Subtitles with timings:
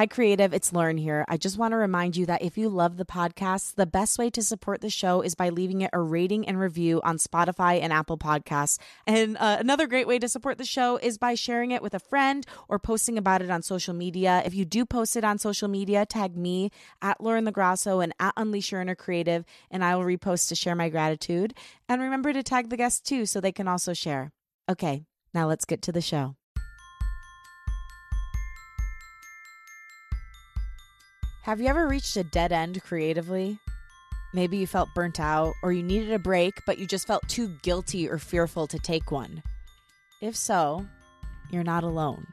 [0.00, 0.54] Hi, Creative.
[0.54, 1.26] It's Lauren here.
[1.28, 4.30] I just want to remind you that if you love the podcast, the best way
[4.30, 7.92] to support the show is by leaving it a rating and review on Spotify and
[7.92, 8.78] Apple Podcasts.
[9.06, 11.98] And uh, another great way to support the show is by sharing it with a
[11.98, 14.40] friend or posting about it on social media.
[14.46, 16.70] If you do post it on social media, tag me
[17.02, 20.74] at Lauren LoGrasso and at Unleash Your Inner Creative, and I will repost to share
[20.74, 21.52] my gratitude.
[21.90, 24.32] And remember to tag the guests too so they can also share.
[24.66, 25.04] Okay,
[25.34, 26.34] now let's get to the show.
[31.42, 33.58] Have you ever reached a dead end creatively?
[34.32, 37.48] Maybe you felt burnt out, or you needed a break, but you just felt too
[37.62, 39.42] guilty or fearful to take one.
[40.20, 40.86] If so,
[41.50, 42.26] you're not alone.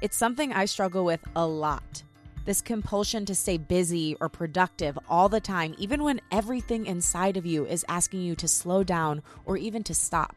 [0.00, 2.02] It's something I struggle with a lot.
[2.44, 7.46] This compulsion to stay busy or productive all the time, even when everything inside of
[7.46, 10.34] you is asking you to slow down or even to stop.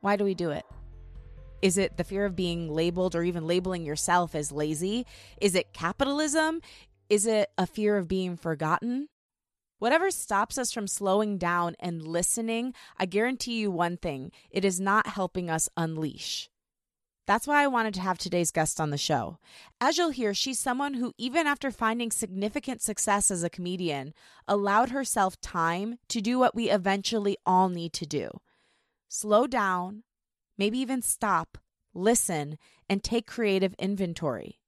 [0.00, 0.64] Why do we do it?
[1.62, 5.06] Is it the fear of being labeled or even labeling yourself as lazy?
[5.40, 6.60] Is it capitalism?
[7.08, 9.08] Is it a fear of being forgotten?
[9.78, 14.78] Whatever stops us from slowing down and listening, I guarantee you one thing it is
[14.78, 16.50] not helping us unleash.
[17.26, 19.38] That's why I wanted to have today's guest on the show.
[19.80, 24.14] As you'll hear, she's someone who, even after finding significant success as a comedian,
[24.48, 28.30] allowed herself time to do what we eventually all need to do
[29.08, 30.04] slow down,
[30.60, 31.56] maybe even stop,
[31.94, 34.58] listen, and take creative inventory.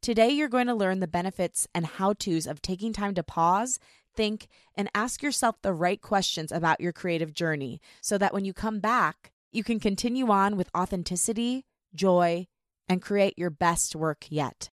[0.00, 3.78] Today, you're going to learn the benefits and how to's of taking time to pause,
[4.14, 8.54] think, and ask yourself the right questions about your creative journey so that when you
[8.54, 12.46] come back, you can continue on with authenticity, joy,
[12.88, 14.70] and create your best work yet.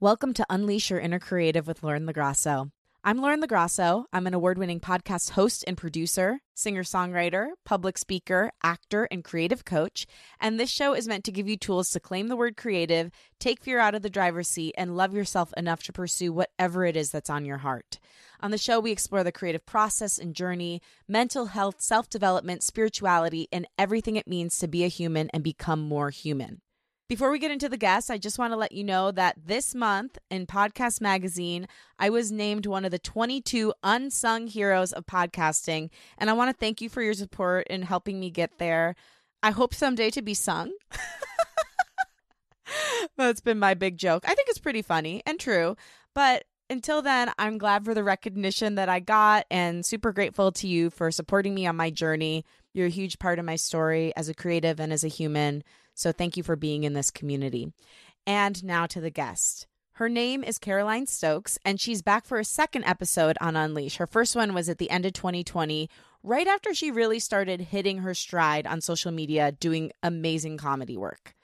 [0.00, 2.70] Welcome to Unleash Your Inner Creative with Lauren LoGrasso.
[3.02, 4.04] I'm Lauren LoGrasso.
[4.12, 9.64] I'm an award winning podcast host and producer, singer songwriter, public speaker, actor, and creative
[9.64, 10.06] coach.
[10.38, 13.62] And this show is meant to give you tools to claim the word creative, take
[13.62, 17.10] fear out of the driver's seat, and love yourself enough to pursue whatever it is
[17.10, 17.98] that's on your heart.
[18.40, 23.48] On the show, we explore the creative process and journey, mental health, self development, spirituality,
[23.50, 26.60] and everything it means to be a human and become more human.
[27.10, 29.74] Before we get into the guests, I just want to let you know that this
[29.74, 31.66] month in Podcast Magazine,
[31.98, 35.90] I was named one of the 22 unsung heroes of podcasting.
[36.18, 38.94] And I want to thank you for your support in helping me get there.
[39.42, 40.72] I hope someday to be sung.
[43.16, 44.22] That's been my big joke.
[44.24, 45.74] I think it's pretty funny and true.
[46.14, 50.68] But until then, I'm glad for the recognition that I got and super grateful to
[50.68, 52.44] you for supporting me on my journey.
[52.72, 55.64] You're a huge part of my story as a creative and as a human.
[55.94, 57.72] So thank you for being in this community.
[58.26, 59.66] And now to the guest.
[59.92, 63.96] Her name is Caroline Stokes, and she's back for a second episode on Unleash.
[63.96, 65.90] Her first one was at the end of 2020,
[66.22, 71.34] right after she really started hitting her stride on social media, doing amazing comedy work.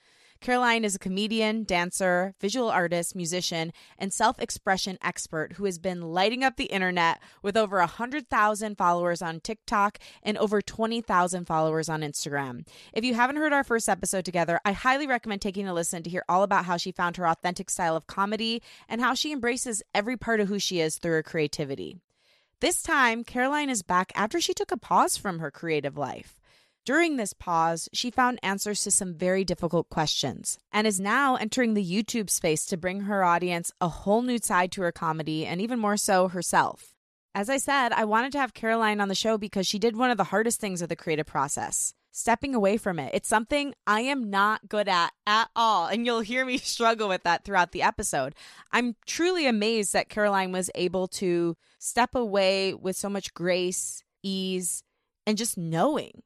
[0.47, 6.13] Caroline is a comedian, dancer, visual artist, musician, and self expression expert who has been
[6.13, 12.03] lighting up the internet with over 100,000 followers on TikTok and over 20,000 followers on
[12.03, 12.65] Instagram.
[12.93, 16.11] If you haven't heard our first episode together, I highly recommend taking a listen to
[16.11, 19.83] hear all about how she found her authentic style of comedy and how she embraces
[19.97, 21.97] every part of who she is through her creativity.
[22.61, 26.39] This time, Caroline is back after she took a pause from her creative life.
[26.87, 31.75] During this pause, she found answers to some very difficult questions and is now entering
[31.75, 35.61] the YouTube space to bring her audience a whole new side to her comedy and
[35.61, 36.95] even more so herself.
[37.35, 40.13] As I said, I wanted to have Caroline on the show because she did one
[40.13, 43.11] of the hardest things of the creative process stepping away from it.
[43.13, 45.89] It's something I am not good at at all.
[45.89, 48.37] And you'll hear me struggle with that throughout the episode.
[48.71, 54.85] I'm truly amazed that Caroline was able to step away with so much grace, ease,
[55.27, 56.23] and just knowing.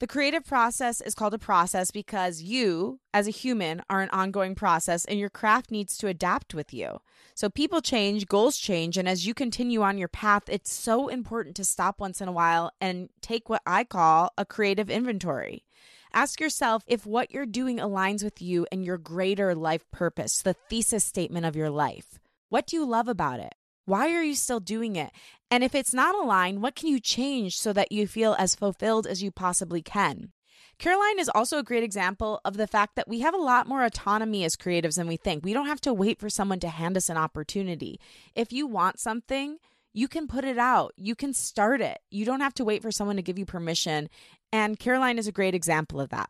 [0.00, 4.56] The creative process is called a process because you, as a human, are an ongoing
[4.56, 6.98] process and your craft needs to adapt with you.
[7.34, 11.54] So people change, goals change, and as you continue on your path, it's so important
[11.56, 15.64] to stop once in a while and take what I call a creative inventory.
[16.12, 20.54] Ask yourself if what you're doing aligns with you and your greater life purpose, the
[20.68, 22.18] thesis statement of your life.
[22.48, 23.54] What do you love about it?
[23.86, 25.10] Why are you still doing it?
[25.50, 29.06] And if it's not aligned, what can you change so that you feel as fulfilled
[29.06, 30.32] as you possibly can?
[30.78, 33.84] Caroline is also a great example of the fact that we have a lot more
[33.84, 35.44] autonomy as creatives than we think.
[35.44, 38.00] We don't have to wait for someone to hand us an opportunity.
[38.34, 39.58] If you want something,
[39.92, 40.92] you can put it out.
[40.96, 41.98] You can start it.
[42.10, 44.08] You don't have to wait for someone to give you permission.
[44.52, 46.28] And Caroline is a great example of that.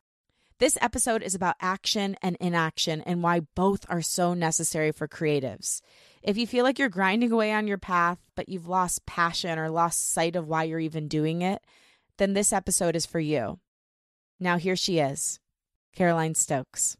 [0.58, 5.80] This episode is about action and inaction and why both are so necessary for creatives.
[6.24, 9.68] If you feel like you're grinding away on your path, but you've lost passion or
[9.68, 11.62] lost sight of why you're even doing it,
[12.16, 13.58] then this episode is for you.
[14.40, 15.38] Now, here she is.
[15.94, 16.96] Caroline Stokes.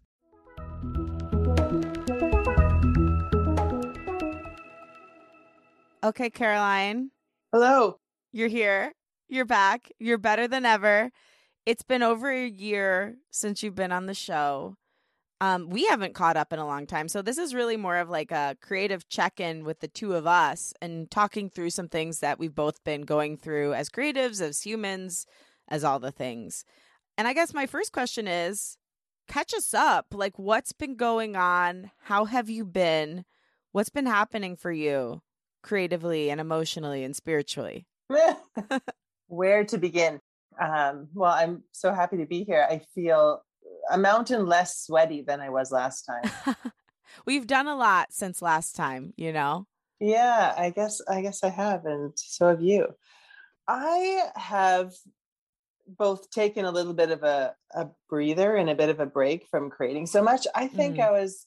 [6.04, 7.10] Okay, Caroline.
[7.50, 8.00] Hello.
[8.30, 8.92] You're here.
[9.30, 9.90] You're back.
[9.98, 11.10] You're better than ever.
[11.64, 14.76] It's been over a year since you've been on the show.
[15.44, 17.06] Um, we haven't caught up in a long time.
[17.06, 20.72] So this is really more of like a creative check-in with the two of us
[20.80, 25.26] and talking through some things that we've both been going through as creatives, as humans,
[25.68, 26.64] as all the things.
[27.18, 28.78] And I guess my first question is
[29.28, 30.06] catch us up.
[30.14, 31.90] Like what's been going on?
[32.04, 33.26] How have you been?
[33.72, 35.20] What's been happening for you
[35.62, 37.86] creatively and emotionally and spiritually?
[39.26, 40.20] Where to begin?
[40.58, 42.66] Um, well, I'm so happy to be here.
[42.66, 43.42] I feel
[43.90, 46.30] a mountain less sweaty than I was last time.
[47.26, 49.66] We've done a lot since last time, you know.
[50.00, 52.88] Yeah, I guess I guess I have and so have you.
[53.68, 54.92] I have
[55.86, 59.46] both taken a little bit of a, a breather and a bit of a break
[59.46, 60.46] from creating so much.
[60.54, 61.06] I think mm.
[61.06, 61.46] I was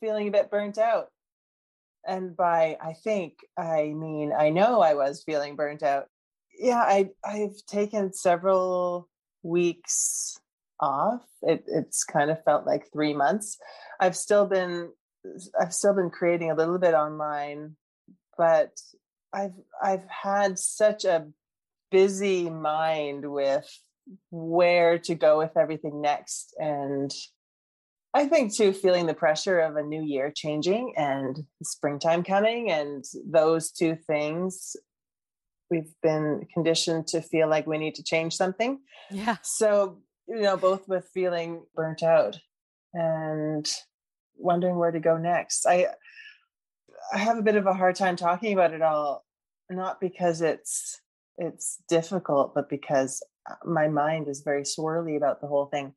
[0.00, 1.08] feeling a bit burnt out.
[2.06, 6.06] And by I think I mean I know I was feeling burnt out.
[6.58, 9.08] Yeah, I I've taken several
[9.42, 10.40] weeks
[10.80, 11.22] off.
[11.42, 13.58] It, it's kind of felt like three months.
[14.00, 14.90] I've still been
[15.60, 17.76] I've still been creating a little bit online,
[18.36, 18.72] but
[19.32, 21.26] I've I've had such a
[21.90, 23.68] busy mind with
[24.30, 27.12] where to go with everything next and
[28.14, 33.04] I think too feeling the pressure of a new year changing and springtime coming and
[33.26, 34.76] those two things
[35.70, 38.80] we've been conditioned to feel like we need to change something.
[39.10, 39.36] Yeah.
[39.42, 39.98] So
[40.28, 42.38] you know, both with feeling burnt out
[42.92, 43.68] and
[44.36, 45.66] wondering where to go next.
[45.66, 45.88] I
[47.12, 49.24] I have a bit of a hard time talking about it all,
[49.70, 51.00] not because it's
[51.38, 55.94] it's difficult, but because uh, my mind is very swirly about the whole thing.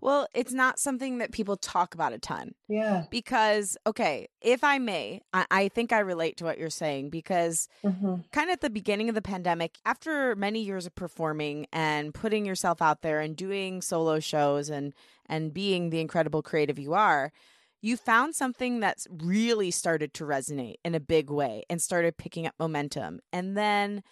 [0.00, 2.54] Well, it's not something that people talk about a ton.
[2.68, 3.04] Yeah.
[3.10, 7.68] Because, okay, if I may, I, I think I relate to what you're saying because
[7.84, 8.16] mm-hmm.
[8.32, 12.46] kind of at the beginning of the pandemic, after many years of performing and putting
[12.46, 14.94] yourself out there and doing solo shows and
[15.26, 17.32] and being the incredible creative you are,
[17.80, 22.46] you found something that's really started to resonate in a big way and started picking
[22.46, 23.20] up momentum.
[23.32, 24.02] And then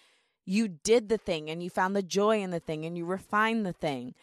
[0.45, 3.65] you did the thing and you found the joy in the thing and you refined
[3.65, 4.15] the thing.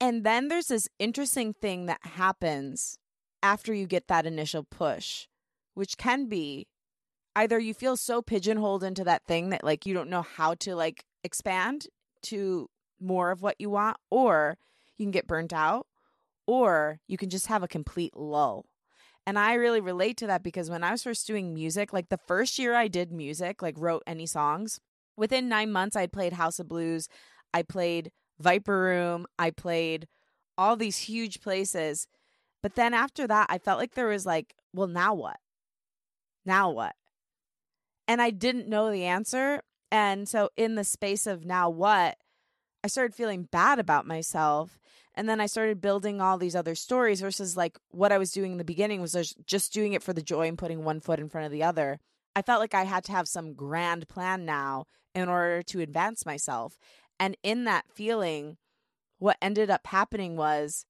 [0.00, 2.98] And then there's this interesting thing that happens
[3.42, 5.26] after you get that initial push,
[5.74, 6.66] which can be
[7.36, 10.74] either you feel so pigeonholed into that thing that like you don't know how to
[10.74, 11.86] like expand
[12.22, 12.68] to
[13.00, 14.58] more of what you want, or
[14.96, 15.86] you can get burnt out,
[16.46, 18.66] or you can just have a complete lull.
[19.26, 22.18] And I really relate to that because when I was first doing music, like the
[22.18, 24.80] first year I did music, like wrote any songs,
[25.16, 27.08] within nine months, I'd played House of Blues.
[27.52, 29.26] I played Viper Room.
[29.38, 30.08] I played
[30.58, 32.06] all these huge places.
[32.62, 35.38] But then after that, I felt like there was like, well, now what?
[36.44, 36.94] Now what?
[38.06, 39.62] And I didn't know the answer.
[39.92, 42.16] And so, in the space of now what,
[42.84, 44.78] I started feeling bad about myself.
[45.14, 48.52] And then I started building all these other stories versus like what I was doing
[48.52, 51.28] in the beginning was just doing it for the joy and putting one foot in
[51.28, 51.98] front of the other.
[52.36, 56.24] I felt like I had to have some grand plan now in order to advance
[56.24, 56.78] myself.
[57.20, 58.56] And in that feeling,
[59.18, 60.84] what ended up happening was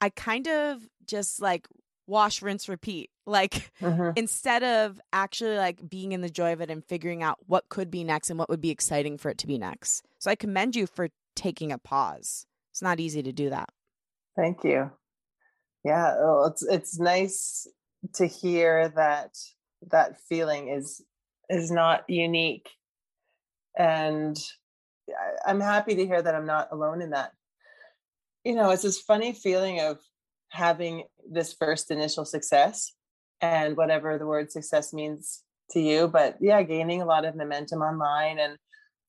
[0.00, 1.68] I kind of just like
[2.06, 3.10] wash, rinse, repeat.
[3.26, 4.10] Like mm-hmm.
[4.16, 7.90] instead of actually like being in the joy of it and figuring out what could
[7.90, 10.04] be next and what would be exciting for it to be next.
[10.18, 12.44] So I commend you for taking a pause.
[12.70, 13.70] It's not easy to do that.
[14.36, 14.90] Thank you.
[15.84, 17.66] Yeah, well, it's it's nice
[18.16, 19.30] to hear that
[19.90, 21.02] that feeling is
[21.48, 22.68] is not unique
[23.78, 24.36] and
[25.46, 27.32] I'm happy to hear that I'm not alone in that.
[28.44, 29.98] You know, it's this funny feeling of
[30.50, 32.92] having this first initial success
[33.40, 36.08] and whatever the word success means to you.
[36.08, 38.56] But yeah, gaining a lot of momentum online and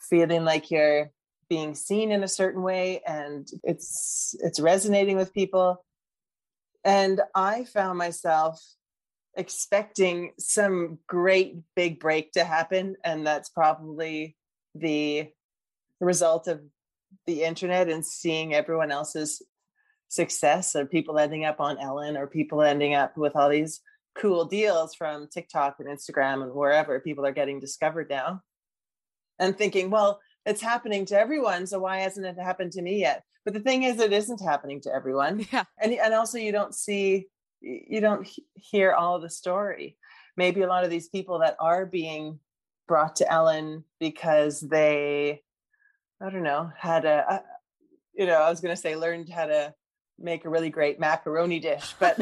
[0.10, 1.12] feeling like you're
[1.50, 5.84] being seen in a certain way and it's it's resonating with people.
[6.84, 8.60] And I found myself
[9.36, 12.96] expecting some great big break to happen.
[13.04, 14.36] And that's probably
[14.74, 15.30] the
[16.06, 16.62] result of
[17.26, 19.42] the internet and seeing everyone else's
[20.08, 23.82] success or people ending up on Ellen or people ending up with all these
[24.16, 28.42] cool deals from TikTok and Instagram and wherever people are getting discovered now.
[29.40, 33.24] And thinking, well, it's happening to everyone, so why hasn't it happened to me yet?
[33.44, 35.46] But the thing is, it isn't happening to everyone.
[35.52, 35.66] Yeah.
[35.80, 37.28] And and also, you don't see,
[37.62, 39.98] you don't hear all of the story.
[40.38, 42.40] Maybe a lot of these people that are being
[42.88, 45.42] brought to Ellen because they
[46.22, 47.44] I don't know, had a,
[48.14, 49.74] you know, I was going to say learned how to
[50.18, 52.18] make a really great macaroni dish, but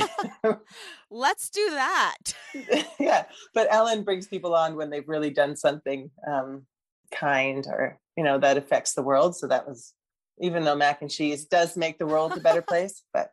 [1.09, 2.17] let's do that.
[2.99, 6.65] yeah, but Ellen brings people on when they've really done something um,
[7.13, 9.35] kind or you know that affects the world.
[9.35, 9.93] So that was
[10.39, 13.31] even though mac and cheese does make the world a better place, but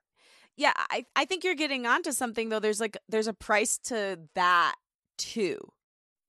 [0.57, 2.61] yeah, I I think you're getting onto something though.
[2.61, 4.75] There's like there's a price to that
[5.17, 5.59] too.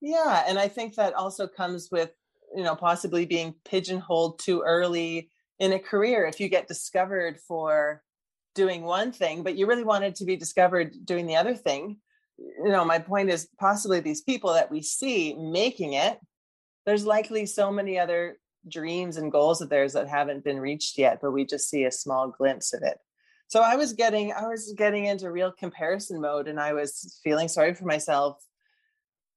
[0.00, 2.10] Yeah, and I think that also comes with
[2.54, 8.02] you know possibly being pigeonholed too early in a career if you get discovered for
[8.54, 11.98] doing one thing but you really wanted to be discovered doing the other thing.
[12.38, 16.18] You know my point is possibly these people that we see making it
[16.84, 21.18] there's likely so many other dreams and goals of theirs that haven't been reached yet
[21.20, 22.98] but we just see a small glimpse of it.
[23.48, 27.48] So i was getting i was getting into real comparison mode and i was feeling
[27.48, 28.42] sorry for myself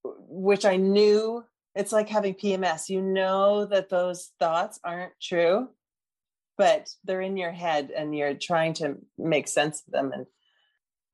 [0.04, 1.44] which i knew
[1.76, 5.68] it's like having pms you know that those thoughts aren't true
[6.58, 10.26] but they're in your head and you're trying to make sense of them and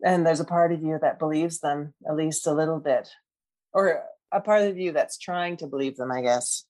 [0.03, 3.09] and there's a part of you that believes them at least a little bit
[3.73, 6.65] or a part of you that's trying to believe them i guess.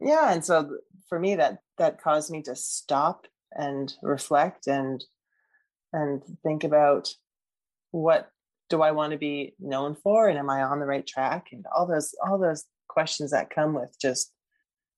[0.00, 0.78] Yeah and so
[1.08, 5.04] for me that that caused me to stop and reflect and
[5.92, 7.08] and think about
[7.90, 8.30] what
[8.68, 11.64] do i want to be known for and am i on the right track and
[11.74, 14.32] all those all those questions that come with just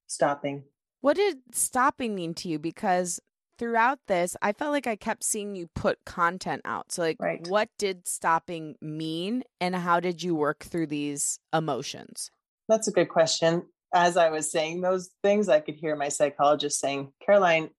[0.07, 0.64] stopping.
[1.00, 2.59] What did stopping mean to you?
[2.59, 3.21] Because
[3.59, 6.93] throughout this i felt like i kept seeing you put content out.
[6.93, 7.47] So like right.
[7.49, 12.31] what did stopping mean and how did you work through these emotions?
[12.69, 13.62] That's a good question.
[13.95, 17.71] As I was saying those things, I could hear my psychologist saying, Caroline,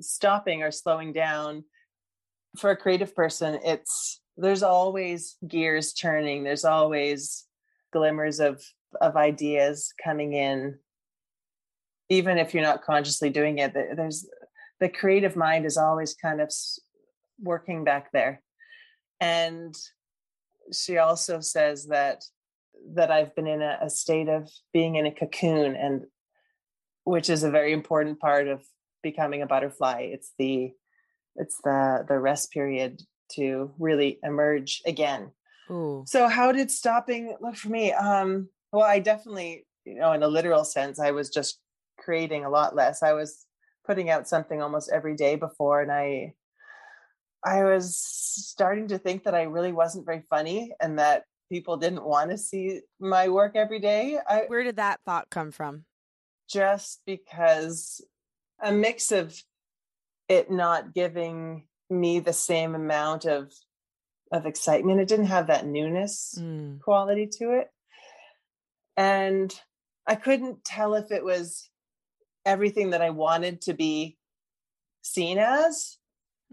[0.00, 1.64] stopping or slowing down.
[2.56, 7.46] For a creative person, it's there's always gears turning, there's always
[7.92, 8.62] glimmers of
[9.00, 10.78] of ideas coming in.
[12.08, 14.28] Even if you're not consciously doing it, there's
[14.80, 16.52] the creative mind is always kind of
[17.40, 18.42] working back there.
[19.20, 19.74] And
[20.72, 22.24] she also says that
[22.94, 26.06] that I've been in a, a state of being in a cocoon and
[27.04, 28.62] which is a very important part of
[29.02, 30.08] becoming a butterfly.
[30.12, 30.72] It's the
[31.36, 35.32] it's the the rest period to really emerge again.
[35.70, 36.04] Ooh.
[36.06, 37.92] So how did stopping look for me?
[37.92, 41.58] Um well I definitely, you know, in a literal sense, I was just
[41.98, 43.02] creating a lot less.
[43.02, 43.46] I was
[43.86, 46.34] putting out something almost every day before and I
[47.44, 52.04] I was starting to think that I really wasn't very funny and that people didn't
[52.04, 54.18] want to see my work every day.
[54.28, 55.84] I, Where did that thought come from?
[56.48, 58.04] Just because
[58.62, 59.42] a mix of
[60.28, 63.52] it not giving me the same amount of
[64.32, 65.00] of excitement.
[65.00, 66.80] It didn't have that newness mm.
[66.80, 67.68] quality to it.
[69.00, 69.58] And
[70.06, 71.70] I couldn't tell if it was
[72.44, 74.18] everything that I wanted to be
[75.00, 75.96] seen as.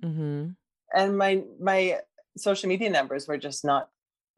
[0.01, 0.51] Mm-hmm.
[0.93, 1.99] And my my
[2.37, 3.89] social media numbers were just not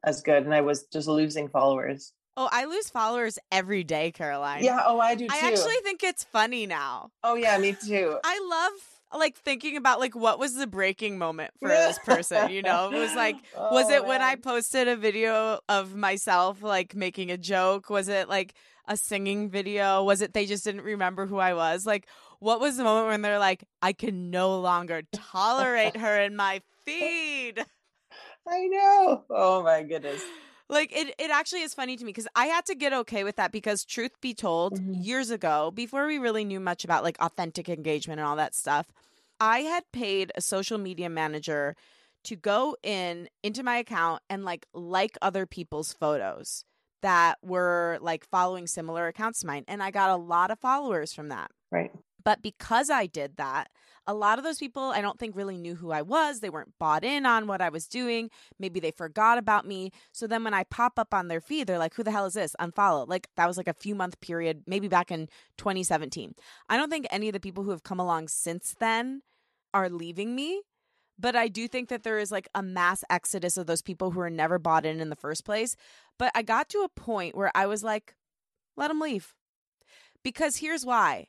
[0.04, 2.12] as good and I was just losing followers.
[2.36, 4.64] Oh, I lose followers every day, Caroline.
[4.64, 5.36] Yeah, oh, I do too.
[5.36, 7.12] I actually think it's funny now.
[7.24, 8.18] Oh yeah, me too.
[8.24, 12.62] I love like thinking about like what was the breaking moment for this person, you
[12.62, 12.92] know?
[12.92, 14.08] It was like oh, was it man.
[14.08, 17.90] when I posted a video of myself like making a joke?
[17.90, 18.54] Was it like
[18.88, 20.04] a singing video?
[20.04, 21.86] Was it they just didn't remember who I was?
[21.86, 22.08] Like
[22.40, 26.62] what was the moment when they're like I can no longer tolerate her in my
[26.86, 27.66] feed?
[28.48, 29.24] I know.
[29.30, 30.24] Oh my goodness.
[30.70, 33.38] Like it, it actually is funny to me because I had to get okay with
[33.38, 34.94] that because truth be told, mm-hmm.
[34.94, 38.88] years ago, before we really knew much about like authentic engagement and all that stuff,
[39.40, 41.76] I had paid a social media manager
[42.26, 46.66] to go in into my account and like like other people's photos
[47.02, 49.64] that were like following similar accounts to mine.
[49.68, 51.50] And I got a lot of followers from that.
[51.72, 51.92] Right.
[52.24, 53.70] But because I did that,
[54.08, 56.40] a lot of those people I don't think really knew who I was.
[56.40, 58.30] They weren't bought in on what I was doing.
[58.58, 59.92] Maybe they forgot about me.
[60.12, 62.34] So then when I pop up on their feed, they're like, who the hell is
[62.34, 62.56] this?
[62.60, 63.08] Unfollow.
[63.08, 66.34] Like that was like a few month period, maybe back in 2017.
[66.68, 69.22] I don't think any of the people who have come along since then
[69.74, 70.64] are leaving me.
[71.20, 74.22] But I do think that there is like a mass exodus of those people who
[74.22, 75.76] are never bought in in the first place.
[76.18, 78.16] But I got to a point where I was like,
[78.78, 79.36] let them leave.
[80.24, 81.28] Because here's why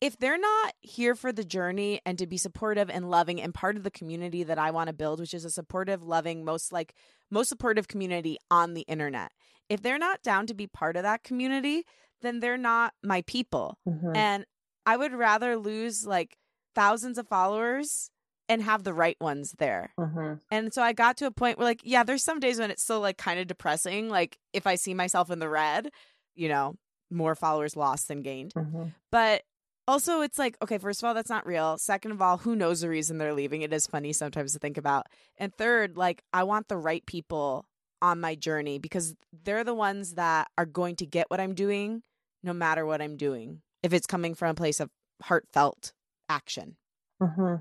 [0.00, 3.76] if they're not here for the journey and to be supportive and loving and part
[3.76, 6.94] of the community that I want to build, which is a supportive, loving, most like
[7.30, 9.32] most supportive community on the internet.
[9.68, 11.84] If they're not down to be part of that community,
[12.20, 13.78] then they're not my people.
[13.88, 14.14] Mm-hmm.
[14.14, 14.46] And
[14.84, 16.36] I would rather lose like
[16.74, 18.10] thousands of followers
[18.48, 19.94] and have the right ones there.
[19.98, 20.34] Mm-hmm.
[20.50, 22.82] And so I got to a point where like, yeah, there's some days when it's
[22.82, 24.10] still like kind of depressing.
[24.10, 25.88] Like if I see myself in the red,
[26.34, 26.74] you know,
[27.10, 28.52] more followers lost than gained.
[28.54, 28.88] Mm-hmm.
[29.10, 29.42] But
[29.86, 31.76] Also, it's like, okay, first of all, that's not real.
[31.76, 33.62] Second of all, who knows the reason they're leaving?
[33.62, 35.06] It is funny sometimes to think about.
[35.36, 37.66] And third, like, I want the right people
[38.00, 39.14] on my journey because
[39.44, 42.02] they're the ones that are going to get what I'm doing
[42.42, 44.90] no matter what I'm doing, if it's coming from a place of
[45.22, 45.92] heartfelt
[46.28, 46.76] action.
[47.22, 47.56] Mm-hmm.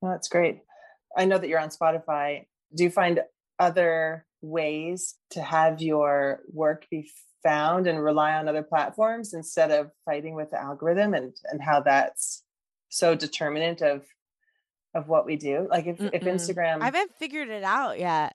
[0.00, 0.60] Well, that's great.
[1.16, 2.46] I know that you're on Spotify.
[2.74, 3.20] Do you find
[3.58, 7.10] other ways to have your work be
[7.42, 11.80] found and rely on other platforms instead of fighting with the algorithm and and how
[11.80, 12.42] that's
[12.88, 14.04] so determinant of
[14.94, 15.66] of what we do.
[15.70, 18.34] Like if, if instagram i haven't figured it out yet.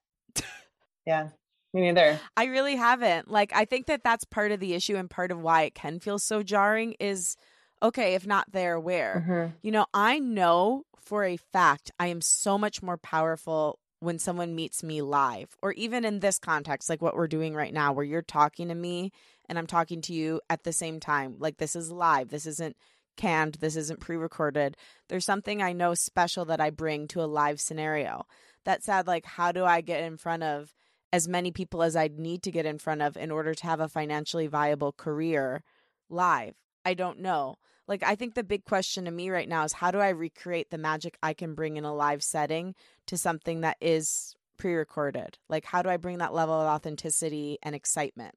[1.05, 1.29] Yeah
[1.75, 2.19] me neither.
[2.35, 3.29] I really haven't.
[3.29, 5.99] Like i think that that's part of the issue and part of why it can
[5.99, 7.35] feel so jarring is
[7.83, 9.23] okay if not there where?
[9.27, 9.55] Mm-hmm.
[9.61, 14.55] you know i know for a fact i am so much more powerful when someone
[14.55, 18.05] meets me live or even in this context like what we're doing right now where
[18.05, 19.11] you're talking to me
[19.49, 22.75] and I'm talking to you at the same time like this is live this isn't
[23.17, 24.75] canned this isn't pre-recorded.
[25.09, 28.25] There's something I know special that I bring to a live scenario.
[28.65, 30.73] That said like how do I get in front of
[31.13, 33.79] as many people as I'd need to get in front of in order to have
[33.79, 35.63] a financially viable career
[36.09, 36.55] live?
[36.83, 37.55] I don't know
[37.87, 40.69] like I think the big question to me right now is how do I recreate
[40.69, 42.75] the magic I can bring in a live setting
[43.07, 45.37] to something that is pre-recorded?
[45.49, 48.35] Like how do I bring that level of authenticity and excitement?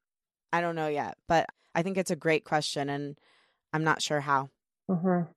[0.52, 3.18] I don't know yet, but I think it's a great question and
[3.72, 4.50] I'm not sure how.
[4.90, 5.30] Mm-hmm.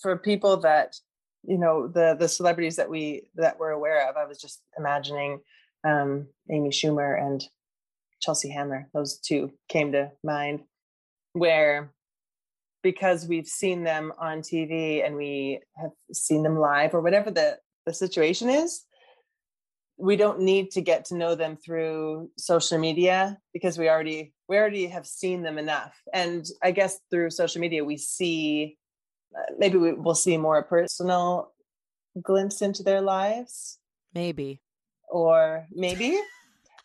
[0.00, 0.96] For people that
[1.42, 5.40] you know the the celebrities that we that we're aware of, I was just imagining
[5.84, 7.42] um, Amy Schumer and
[8.20, 8.88] Chelsea Handler.
[8.92, 10.64] Those two came to mind,
[11.32, 11.92] where
[12.86, 17.58] because we've seen them on TV and we have seen them live or whatever the,
[17.84, 18.84] the situation is,
[19.96, 24.56] we don't need to get to know them through social media because we already we
[24.56, 25.94] already have seen them enough.
[26.14, 28.76] And I guess through social media we see
[29.36, 31.50] uh, maybe we, will see more personal
[32.22, 33.78] glimpse into their lives.
[34.14, 34.60] Maybe.
[35.08, 36.20] Or maybe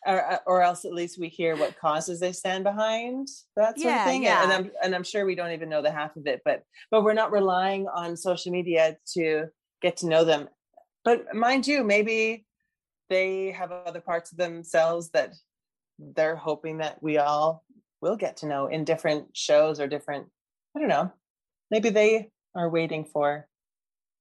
[0.06, 3.92] or, uh, or else at least we hear what causes they stand behind that sort
[3.92, 4.42] yeah, of thing yeah.
[4.42, 7.04] and i'm and i'm sure we don't even know the half of it but but
[7.04, 9.46] we're not relying on social media to
[9.82, 10.48] get to know them.
[11.04, 12.46] But mind you maybe
[13.10, 15.34] they have other parts of themselves that
[15.98, 17.64] they're hoping that we all
[18.00, 20.28] will get to know in different shows or different
[20.74, 21.12] i don't know.
[21.70, 23.46] Maybe they are waiting for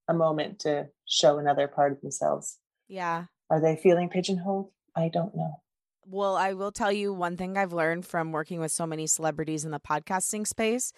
[0.08, 2.58] a moment to show another part of themselves.
[2.88, 3.26] Yeah.
[3.50, 4.72] Are they feeling pigeonholed?
[4.96, 5.62] I don't know
[6.06, 9.66] well, I will tell you one thing I've learned from working with so many celebrities
[9.66, 10.94] in the podcasting space.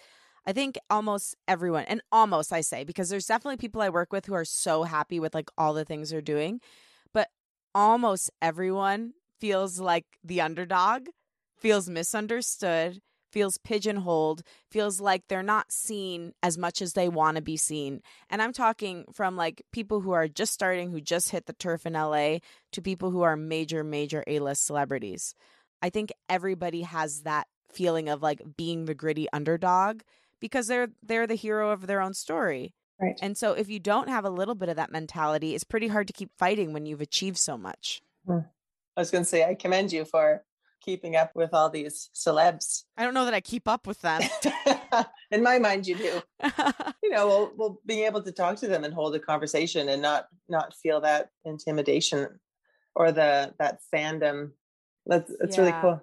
[0.46, 4.26] I think almost everyone, and almost I say, because there's definitely people I work with
[4.26, 6.60] who are so happy with like all the things they're doing,
[7.12, 7.28] but
[7.74, 11.06] almost everyone feels like the underdog,
[11.56, 13.00] feels misunderstood,
[13.34, 18.00] feels pigeonholed, feels like they're not seen as much as they want to be seen.
[18.30, 21.84] And I'm talking from like people who are just starting, who just hit the turf
[21.84, 22.38] in LA,
[22.70, 25.34] to people who are major, major A list celebrities.
[25.82, 30.02] I think everybody has that feeling of like being the gritty underdog
[30.38, 32.72] because they're they're the hero of their own story.
[33.00, 33.18] Right.
[33.20, 36.06] And so if you don't have a little bit of that mentality, it's pretty hard
[36.06, 38.00] to keep fighting when you've achieved so much.
[38.24, 38.46] Hmm.
[38.96, 40.44] I was going to say I commend you for
[40.84, 42.82] keeping up with all these celebs.
[42.96, 44.20] I don't know that I keep up with them.
[45.30, 46.22] In my mind, you do.
[47.02, 50.02] you know, we'll, we'll being able to talk to them and hold a conversation and
[50.02, 52.28] not not feel that intimidation
[52.94, 54.52] or the that fandom.
[55.06, 55.62] That's it's yeah.
[55.62, 56.02] really cool.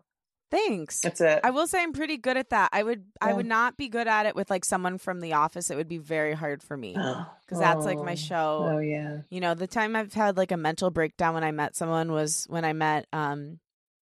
[0.51, 0.99] Thanks.
[0.99, 1.39] That's it.
[1.45, 2.69] I will say I'm pretty good at that.
[2.73, 3.29] I would yeah.
[3.29, 5.69] I would not be good at it with like someone from the office.
[5.69, 7.59] It would be very hard for me because oh.
[7.59, 8.69] that's like my show.
[8.73, 9.19] Oh yeah.
[9.29, 12.45] You know, the time I've had like a mental breakdown when I met someone was
[12.49, 13.59] when I met um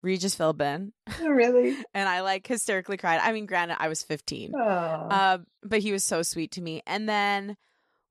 [0.03, 0.93] Regis Philbin.
[1.21, 1.77] Oh, really?
[1.95, 3.21] and I like hysterically cried.
[3.23, 4.59] I mean, granted, I was 15, oh.
[4.59, 6.83] uh, but he was so sweet to me.
[6.87, 7.57] And then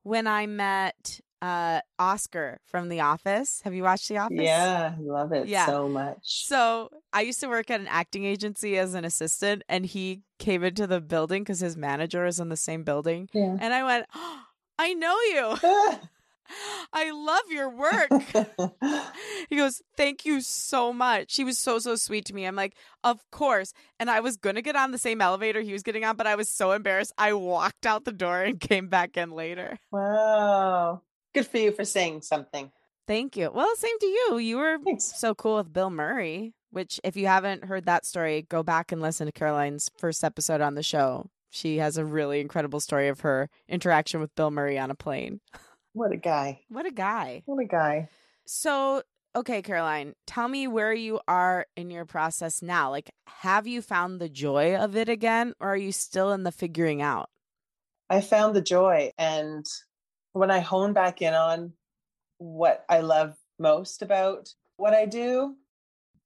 [0.03, 4.39] when I met uh, Oscar from The Office, have you watched The Office?
[4.39, 5.67] Yeah, I love it yeah.
[5.67, 6.45] so much.
[6.47, 10.63] So I used to work at an acting agency as an assistant, and he came
[10.63, 13.29] into the building because his manager is in the same building.
[13.33, 13.57] Yeah.
[13.59, 14.39] And I went, oh,
[14.79, 15.99] I know you.
[16.93, 18.09] I love your work.
[19.49, 21.35] he goes, Thank you so much.
[21.35, 22.45] He was so, so sweet to me.
[22.45, 23.73] I'm like, Of course.
[23.99, 26.27] And I was going to get on the same elevator he was getting on, but
[26.27, 27.13] I was so embarrassed.
[27.17, 29.77] I walked out the door and came back in later.
[29.91, 31.01] Wow.
[31.33, 32.71] Good for you for saying something.
[33.07, 33.51] Thank you.
[33.53, 34.37] Well, same to you.
[34.37, 35.13] You were Thanks.
[35.15, 39.01] so cool with Bill Murray, which, if you haven't heard that story, go back and
[39.01, 41.29] listen to Caroline's first episode on the show.
[41.51, 45.39] She has a really incredible story of her interaction with Bill Murray on a plane.
[45.95, 46.59] What a guy.
[46.67, 47.41] What a guy.
[47.45, 48.09] What a guy.
[48.43, 49.01] So,
[49.33, 52.89] okay, Caroline, tell me where you are in your process now.
[52.89, 56.51] Like, have you found the joy of it again, or are you still in the
[56.51, 57.29] figuring out?
[58.09, 59.11] I found the joy.
[59.17, 59.65] And
[60.33, 61.71] when I hone back in on
[62.39, 65.55] what I love most about what I do,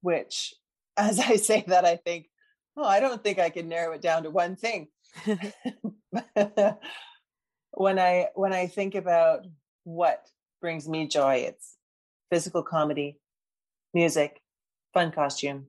[0.01, 0.55] which
[0.97, 2.25] as I say that, I think,
[2.75, 4.87] oh, I don't think I can narrow it down to one thing.
[7.71, 9.45] when I when I think about
[9.89, 10.27] what
[10.61, 11.75] brings me joy, it's
[12.29, 13.17] physical comedy,
[13.93, 14.41] music,
[14.93, 15.65] fun costume.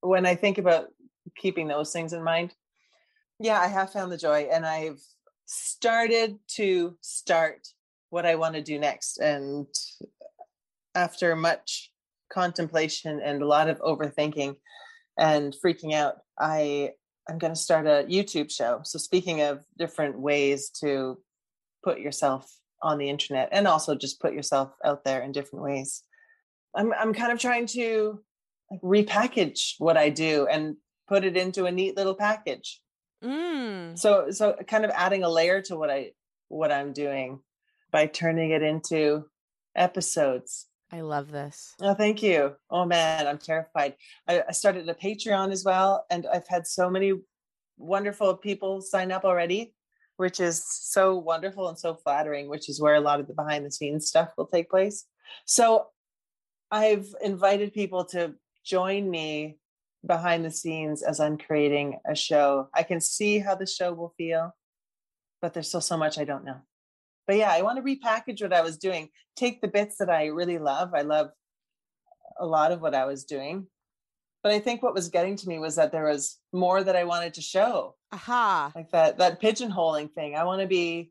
[0.00, 0.88] When I think about
[1.36, 2.54] keeping those things in mind,
[3.38, 5.00] yeah, I have found the joy and I've
[5.46, 7.68] started to start
[8.10, 9.18] what I want to do next.
[9.18, 9.66] And
[10.94, 11.92] after much
[12.32, 14.56] contemplation and a lot of overthinking
[15.18, 16.92] and freaking out, I
[17.28, 18.80] I'm going to start a YouTube show.
[18.82, 21.18] So speaking of different ways to
[21.84, 26.02] put yourself on the internet and also just put yourself out there in different ways.
[26.74, 28.20] I'm I'm kind of trying to
[28.70, 30.76] like repackage what I do and
[31.08, 32.80] put it into a neat little package.
[33.22, 33.98] Mm.
[33.98, 36.12] So so kind of adding a layer to what I
[36.48, 37.40] what I'm doing
[37.90, 39.26] by turning it into
[39.76, 40.66] episodes.
[40.90, 41.74] I love this.
[41.80, 42.54] Oh, thank you.
[42.70, 43.94] Oh man, I'm terrified.
[44.28, 47.14] I, I started a Patreon as well, and I've had so many
[47.78, 49.74] wonderful people sign up already,
[50.16, 53.64] which is so wonderful and so flattering, which is where a lot of the behind
[53.64, 55.06] the scenes stuff will take place.
[55.46, 55.86] So
[56.70, 59.58] I've invited people to join me
[60.06, 62.68] behind the scenes as I'm creating a show.
[62.74, 64.54] I can see how the show will feel,
[65.40, 66.60] but there's still so much I don't know.
[67.26, 70.26] But yeah, I want to repackage what I was doing, take the bits that I
[70.26, 70.92] really love.
[70.94, 71.30] I love
[72.38, 73.66] a lot of what I was doing.
[74.42, 77.04] But I think what was getting to me was that there was more that I
[77.04, 77.94] wanted to show.
[78.12, 78.72] Aha.
[78.74, 80.36] Like that that pigeonholing thing.
[80.36, 81.10] I want to be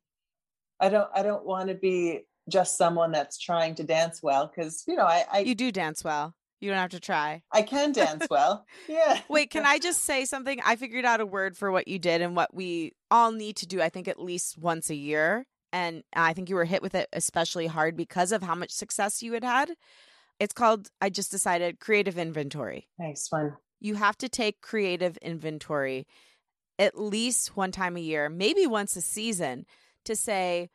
[0.79, 4.83] I don't I don't want to be just someone that's trying to dance well because
[4.87, 7.41] you know I, I you do dance well you don't have to try.
[7.51, 8.65] I can dance well.
[8.87, 9.19] Yeah.
[9.29, 10.59] Wait, can I just say something?
[10.63, 13.65] I figured out a word for what you did and what we all need to
[13.65, 15.45] do, I think, at least once a year.
[15.73, 19.23] And I think you were hit with it especially hard because of how much success
[19.23, 19.71] you had had.
[20.41, 22.87] It's called, I just decided, creative inventory.
[22.97, 23.57] Nice one.
[23.79, 26.07] You have to take creative inventory
[26.79, 29.67] at least one time a year, maybe once a season,
[30.05, 30.71] to say,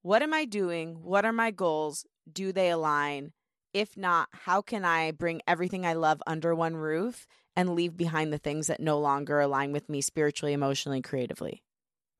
[0.00, 1.02] what am I doing?
[1.02, 2.06] What are my goals?
[2.32, 3.32] Do they align?
[3.74, 8.32] If not, how can I bring everything I love under one roof and leave behind
[8.32, 11.62] the things that no longer align with me spiritually, emotionally, creatively?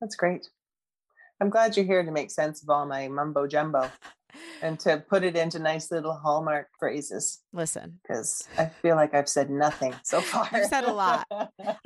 [0.01, 0.47] That's great.
[1.41, 3.89] I'm glad you're here to make sense of all my mumbo jumbo
[4.61, 7.41] and to put it into nice little hallmark phrases.
[7.53, 10.47] Listen, because I feel like I've said nothing so far.
[10.53, 11.27] You've said a lot.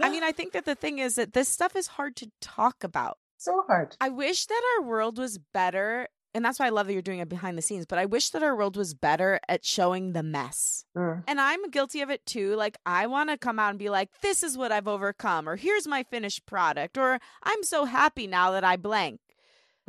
[0.02, 2.84] I mean, I think that the thing is that this stuff is hard to talk
[2.84, 3.18] about.
[3.38, 3.96] So hard.
[4.00, 7.20] I wish that our world was better and that's why I love that you're doing
[7.20, 7.86] it behind the scenes.
[7.86, 10.84] But I wish that our world was better at showing the mess.
[10.96, 11.24] Mm.
[11.30, 12.56] And I'm guilty of it too.
[12.56, 15.56] Like, I want to come out and be like, this is what I've overcome, or
[15.56, 19.22] here's my finished product, or I'm so happy now that I blank.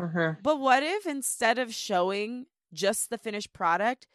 [0.00, 0.40] Mm-hmm.
[0.42, 4.06] But what if instead of showing just the finished product,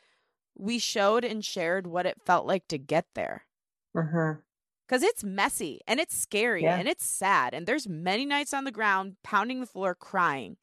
[0.58, 3.44] we showed and shared what it felt like to get there?
[3.96, 4.40] Mm-hmm
[4.88, 6.76] because it's messy and it's scary yeah.
[6.76, 10.58] and it's sad and there's many nights on the ground pounding the floor crying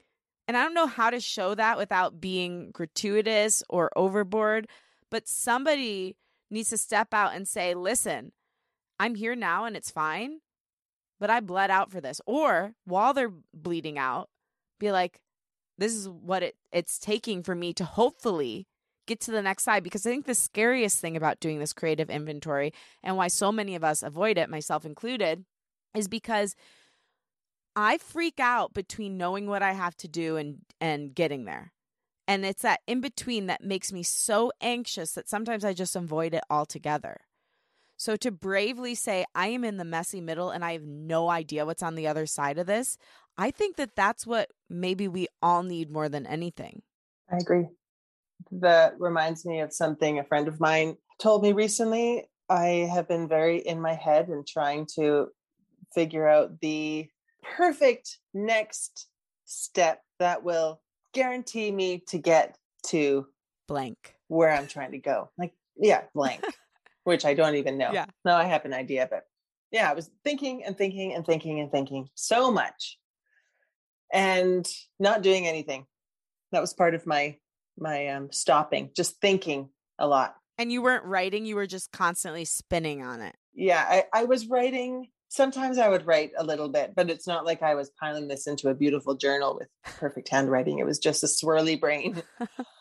[0.49, 4.67] and I don't know how to show that without being gratuitous or overboard,
[5.11, 6.17] but somebody
[6.51, 8.33] needs to step out and say, listen,
[8.99, 10.39] I'm here now and it's fine,
[11.21, 12.23] but I bled out for this.
[12.25, 14.31] Or while they're bleeding out,
[14.79, 15.21] be like,
[15.77, 18.67] this is what it, it's taking for me to hopefully
[19.07, 19.83] get to the next side.
[19.83, 23.75] Because I think the scariest thing about doing this creative inventory and why so many
[23.75, 25.45] of us avoid it, myself included,
[25.95, 26.55] is because
[27.75, 31.73] I freak out between knowing what I have to do and and getting there.
[32.27, 36.35] And it's that in between that makes me so anxious that sometimes I just avoid
[36.35, 37.21] it altogether.
[37.97, 41.65] So to bravely say I am in the messy middle and I have no idea
[41.65, 42.99] what's on the other side of this,
[43.37, 46.83] I think that that's what maybe we all need more than anything.
[47.31, 47.69] I agree.
[48.53, 52.29] That reminds me of something a friend of mine told me recently.
[52.49, 55.29] I have been very in my head and trying to
[55.95, 57.09] figure out the
[57.43, 59.09] perfect next
[59.45, 60.81] step that will
[61.13, 63.27] guarantee me to get to
[63.67, 65.31] blank where I'm trying to go.
[65.37, 66.45] Like, yeah, blank,
[67.05, 67.93] which I don't even know.
[67.93, 68.07] Yeah.
[68.25, 69.25] No, I have an idea, but
[69.71, 72.99] yeah, I was thinking and thinking and thinking and thinking so much
[74.13, 74.67] and
[74.99, 75.87] not doing anything.
[76.53, 77.37] That was part of my
[77.79, 80.35] my um stopping, just thinking a lot.
[80.57, 83.37] And you weren't writing, you were just constantly spinning on it.
[83.55, 87.45] Yeah, I, I was writing sometimes I would write a little bit, but it's not
[87.45, 89.69] like I was piling this into a beautiful journal with
[89.99, 90.79] perfect handwriting.
[90.79, 92.23] It was just a swirly brain.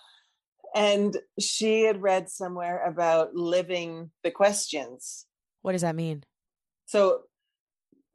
[0.75, 5.25] and she had read somewhere about living the questions.
[5.61, 6.23] What does that mean?
[6.85, 7.21] So,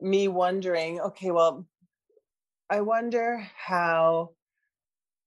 [0.00, 1.66] me wondering, okay, well,
[2.72, 4.30] I wonder how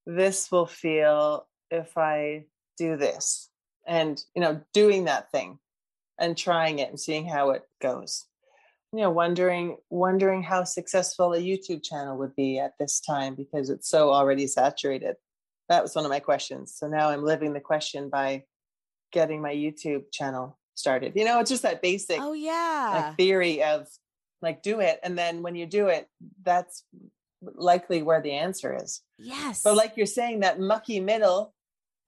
[0.08, 3.52] this will feel if I do this
[3.86, 5.60] and, you know, doing that thing
[6.20, 8.26] and trying it and seeing how it goes.
[8.92, 13.70] You know, wondering wondering how successful a YouTube channel would be at this time because
[13.70, 15.16] it's so already saturated.
[15.70, 16.74] That was one of my questions.
[16.76, 18.46] So now I'm living the question by
[19.12, 21.14] getting my YouTube channel started.
[21.16, 23.86] You know, it's just that basic oh yeah like theory of
[24.42, 26.08] like do it and then when you do it
[26.44, 26.84] that's
[27.42, 29.02] likely where the answer is.
[29.18, 29.62] yes.
[29.64, 31.54] But like you're saying that mucky middle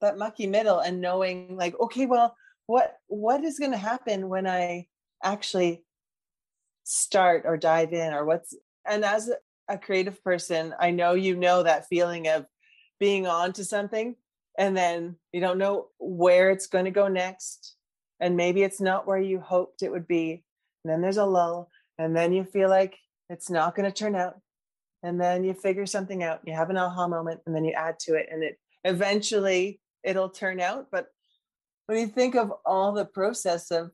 [0.00, 2.36] that mucky middle and knowing like okay well
[2.66, 4.86] what what is going to happen when I
[5.22, 5.82] actually
[6.84, 8.54] start or dive in or what's
[8.88, 9.30] and as
[9.68, 12.46] a creative person I know you know that feeling of
[13.00, 14.16] being on to something
[14.58, 17.76] and then you don't know where it's going to go next
[18.20, 20.42] and maybe it's not where you hoped it would be.
[20.84, 22.96] And then there's a lull and then you feel like
[23.30, 24.40] it's not going to turn out
[25.02, 27.98] and then you figure something out you have an aha moment and then you add
[27.98, 31.06] to it and it eventually it'll turn out but
[31.86, 33.90] when you think of all the process of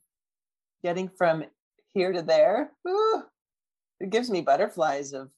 [0.82, 1.44] getting from
[1.92, 2.70] here to there
[4.00, 5.30] it gives me butterflies of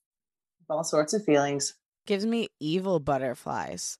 [0.68, 1.74] all sorts of feelings.
[2.06, 3.98] Gives me evil butterflies.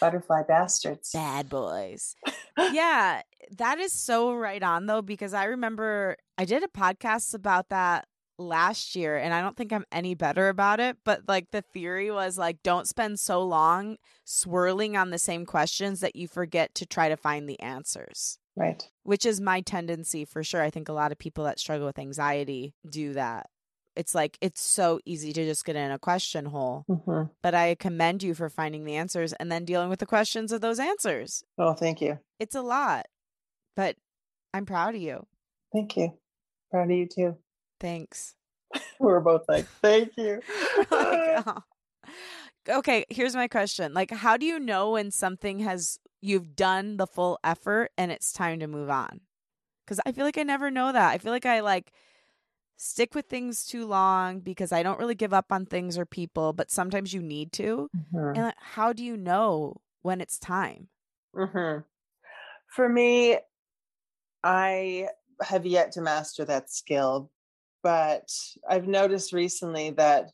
[0.00, 1.12] Butterfly bastards.
[1.12, 2.14] Bad boys.
[2.72, 7.68] Yeah that is so right on though because i remember i did a podcast about
[7.68, 8.06] that
[8.38, 12.10] last year and i don't think i'm any better about it but like the theory
[12.10, 16.84] was like don't spend so long swirling on the same questions that you forget to
[16.86, 18.38] try to find the answers.
[18.56, 18.88] Right.
[19.02, 20.62] Which is my tendency for sure.
[20.62, 23.50] I think a lot of people that struggle with anxiety do that.
[23.96, 26.84] It's like it's so easy to just get in a question hole.
[26.88, 27.30] Mhm.
[27.42, 30.60] but i commend you for finding the answers and then dealing with the questions of
[30.60, 31.44] those answers.
[31.58, 32.18] Oh thank you.
[32.40, 33.06] It's a lot,
[33.76, 33.96] but
[34.52, 35.26] I'm proud of you.
[35.72, 36.16] thank you.
[36.70, 37.36] Proud of you too
[37.80, 38.34] Thanks.
[39.00, 40.40] we're both like thank you
[40.90, 41.58] Like, oh.
[42.68, 43.92] Okay, here's my question.
[43.92, 48.32] Like how do you know when something has you've done the full effort and it's
[48.32, 49.20] time to move on?
[49.86, 51.10] Cuz I feel like I never know that.
[51.12, 51.92] I feel like I like
[52.76, 56.52] stick with things too long because I don't really give up on things or people,
[56.52, 57.90] but sometimes you need to.
[58.14, 58.36] Mhm.
[58.36, 60.88] And how do you know when it's time?
[61.34, 61.78] hmm
[62.68, 63.38] For me,
[64.42, 65.08] I
[65.42, 67.30] have yet to master that skill,
[67.84, 68.32] but
[68.68, 70.30] I've noticed recently that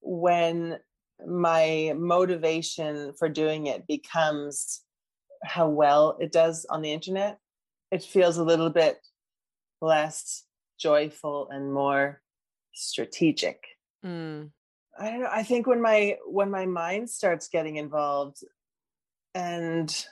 [0.00, 0.78] when
[1.24, 4.80] my motivation for doing it becomes
[5.44, 7.38] how well it does on the internet,
[7.92, 8.98] it feels a little bit
[9.82, 10.44] less
[10.80, 12.22] joyful and more
[12.72, 13.62] strategic.
[14.04, 14.50] Mm.
[14.98, 15.28] I don't know.
[15.30, 18.38] I think when my when my mind starts getting involved
[19.34, 20.06] and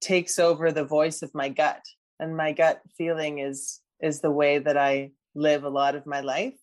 [0.00, 1.84] takes over the voice of my gut,
[2.20, 6.20] and my gut feeling is is the way that I live a lot of my
[6.20, 6.58] life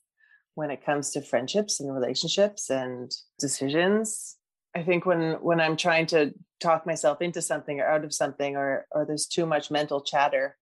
[0.55, 4.35] when it comes to friendships and relationships and decisions.
[4.75, 8.55] I think when when I'm trying to talk myself into something or out of something
[8.55, 10.57] or or there's too much mental chatter,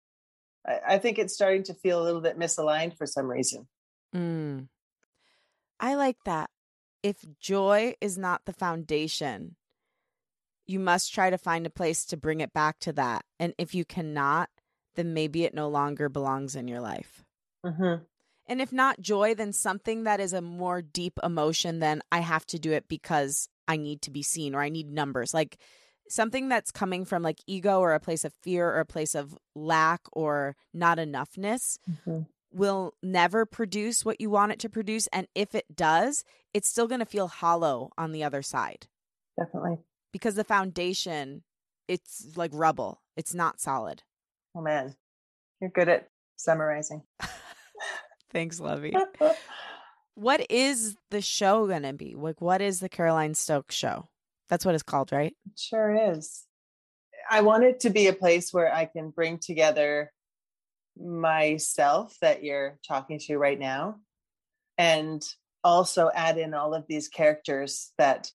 [0.66, 3.66] I, I think it's starting to feel a little bit misaligned for some reason.
[4.14, 4.68] Mm.
[5.80, 6.50] I like that.
[7.02, 9.56] If joy is not the foundation,
[10.66, 13.24] you must try to find a place to bring it back to that.
[13.38, 14.48] And if you cannot,
[14.94, 17.23] then maybe it no longer belongs in your life.
[17.64, 17.94] Hmm
[18.46, 22.46] And if not joy, then something that is a more deep emotion than I have
[22.46, 25.32] to do it because I need to be seen or I need numbers.
[25.32, 25.58] Like
[26.08, 29.36] something that's coming from like ego or a place of fear or a place of
[29.54, 32.20] lack or not enoughness hmm
[32.52, 35.08] will never produce what you want it to produce.
[35.08, 36.22] And if it does,
[36.52, 38.86] it's still going to feel hollow on the other side
[39.36, 39.78] Definitely.
[40.12, 41.42] because the foundation,
[41.88, 44.02] it's like rubble, it's not solid.
[44.54, 44.94] Oh man,
[45.60, 47.02] you're good at summarizing.
[48.34, 48.92] Thanks, Lovey.
[50.16, 52.16] what is the show going to be?
[52.16, 54.08] Like, what is the Caroline Stokes show?
[54.48, 55.34] That's what it's called, right?
[55.46, 56.42] It sure is.
[57.30, 60.12] I want it to be a place where I can bring together
[60.98, 63.96] myself that you're talking to right now
[64.76, 65.22] and
[65.62, 68.30] also add in all of these characters that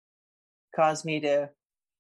[0.74, 1.50] cause me to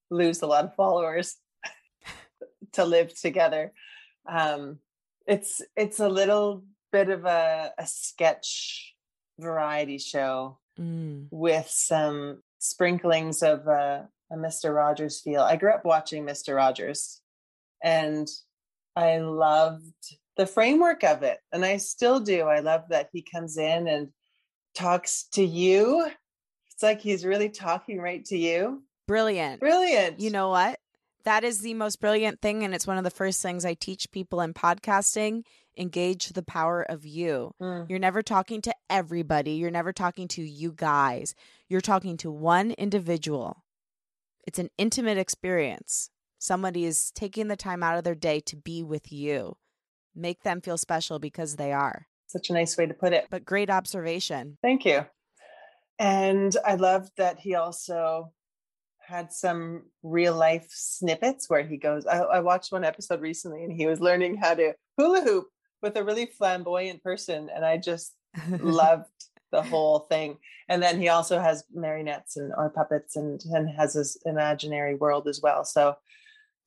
[0.09, 1.35] lose a lot of followers
[2.73, 3.73] to live together.
[4.27, 4.79] Um,
[5.27, 8.93] it's it's a little bit of a, a sketch
[9.39, 11.27] variety show Mm.
[11.29, 14.73] with some sprinklings of uh, a Mr.
[14.73, 15.41] Rogers feel.
[15.41, 16.55] I grew up watching Mr.
[16.55, 17.19] Rogers
[17.83, 18.25] and
[18.95, 19.91] I loved
[20.37, 21.39] the framework of it.
[21.51, 22.43] And I still do.
[22.43, 24.07] I love that he comes in and
[24.73, 26.09] talks to you.
[26.71, 28.83] It's like he's really talking right to you.
[29.05, 29.59] Brilliant.
[29.59, 30.21] Brilliant.
[30.21, 30.79] You know what?
[31.25, 32.63] That is the most brilliant thing.
[32.63, 35.43] And it's one of the first things I teach people in podcasting
[35.79, 37.53] engage the power of you.
[37.61, 37.89] Mm.
[37.89, 41.33] You're never talking to everybody, you're never talking to you guys.
[41.67, 43.63] You're talking to one individual.
[44.45, 46.09] It's an intimate experience.
[46.39, 49.57] Somebody is taking the time out of their day to be with you.
[50.15, 52.07] Make them feel special because they are.
[52.27, 53.27] Such a nice way to put it.
[53.29, 54.57] But great observation.
[54.61, 55.05] Thank you.
[55.97, 58.31] And I loved that he also
[58.99, 62.05] had some real life snippets where he goes.
[62.05, 65.47] I, I watched one episode recently and he was learning how to hula hoop
[65.81, 67.49] with a really flamboyant person.
[67.53, 68.15] And I just
[68.59, 69.05] loved
[69.51, 70.37] the whole thing.
[70.67, 75.27] And then he also has marionettes and or puppets and, and has this imaginary world
[75.27, 75.63] as well.
[75.65, 75.95] So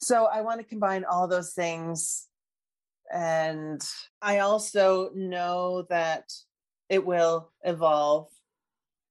[0.02, 2.26] so I want to combine all those things.
[3.12, 3.80] And
[4.20, 6.32] I also know that
[6.88, 8.26] it will evolve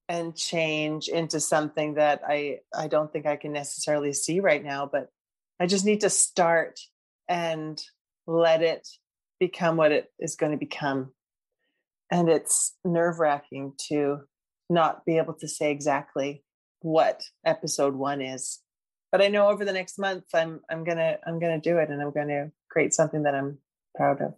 [0.10, 4.86] and change into something that I I don't think I can necessarily see right now,
[4.86, 5.10] but
[5.62, 6.80] I just need to start
[7.30, 7.82] and
[8.28, 8.88] let it
[9.42, 11.12] become what it is going to become.
[12.12, 14.20] And it's nerve wracking to
[14.70, 16.44] not be able to say exactly
[16.82, 18.60] what episode one is.
[19.12, 22.02] But I know over the next month I'm I'm gonna I'm gonna do it and
[22.02, 23.58] I'm gonna create something that I'm
[23.96, 24.36] proud of.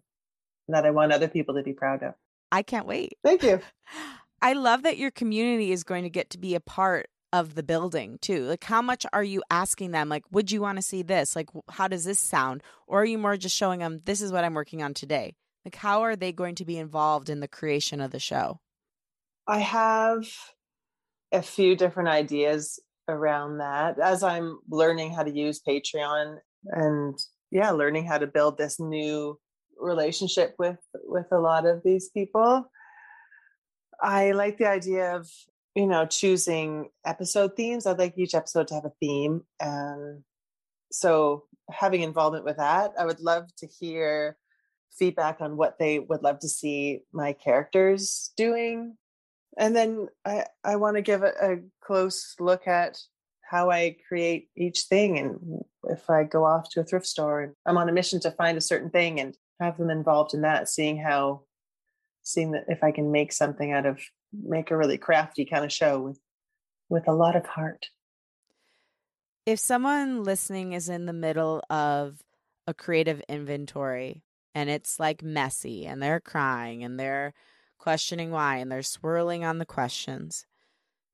[0.70, 2.14] That I want other people to be proud of.
[2.52, 3.18] I can't wait.
[3.24, 3.60] Thank you.
[4.42, 7.64] I love that your community is going to get to be a part of the
[7.64, 8.46] building too.
[8.46, 10.08] Like, how much are you asking them?
[10.08, 11.36] Like, would you want to see this?
[11.36, 12.64] Like, how does this sound?
[12.88, 15.36] Or are you more just showing them, this is what I'm working on today?
[15.66, 18.60] Like, how are they going to be involved in the creation of the show?
[19.48, 20.26] I have
[21.34, 27.20] a few different ideas around that as I'm learning how to use Patreon and
[27.52, 29.40] yeah, learning how to build this new
[29.78, 32.70] relationship with with a lot of these people.
[34.02, 35.30] I like the idea of,
[35.76, 37.86] you know, choosing episode themes.
[37.86, 39.44] I'd like each episode to have a theme.
[39.60, 40.24] And
[40.92, 44.38] so having involvement with that, I would love to hear
[44.92, 48.98] feedback on what they would love to see my characters doing.
[49.58, 53.00] And then I, I want to give a, a close look at
[53.42, 55.18] how I create each thing.
[55.18, 58.32] And if I go off to a thrift store and I'm on a mission to
[58.32, 61.42] find a certain thing and have them involved in that, seeing how
[62.24, 64.00] seeing that if I can make something out of
[64.34, 66.20] make a really crafty kind of show with
[66.90, 67.88] with a lot of heart.
[69.46, 72.22] If someone listening is in the middle of
[72.68, 74.24] a creative inventory
[74.56, 77.34] and it's like messy and they're crying and they're
[77.78, 80.46] questioning why and they're swirling on the questions,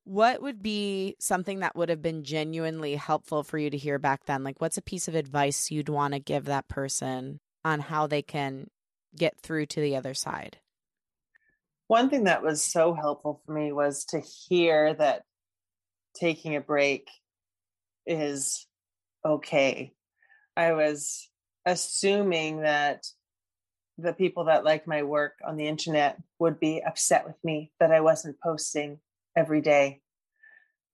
[0.04, 4.26] what would be something that would have been genuinely helpful for you to hear back
[4.26, 4.44] then?
[4.44, 8.22] Like, what's a piece of advice you'd want to give that person on how they
[8.22, 8.68] can
[9.16, 10.58] get through to the other side?
[11.90, 15.24] One thing that was so helpful for me was to hear that
[16.14, 17.10] taking a break
[18.06, 18.68] is
[19.26, 19.96] okay.
[20.56, 21.28] I was
[21.66, 23.08] assuming that
[23.98, 27.92] the people that like my work on the internet would be upset with me that
[27.92, 29.00] I wasn't posting
[29.36, 30.02] every day.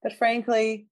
[0.01, 0.87] But frankly,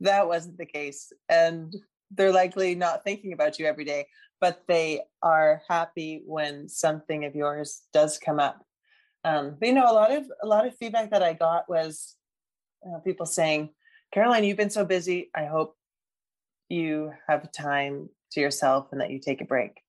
[0.00, 1.12] that wasn't the case.
[1.28, 1.76] And
[2.10, 4.06] they're likely not thinking about you every day,
[4.40, 8.62] but they are happy when something of yours does come up
[9.26, 12.14] um, but you know, a lot of a lot of feedback that I got was
[12.86, 13.70] uh, people saying,
[14.14, 15.30] "Caroline, you've been so busy.
[15.34, 15.76] I hope
[16.68, 19.82] you have time to yourself and that you take a break."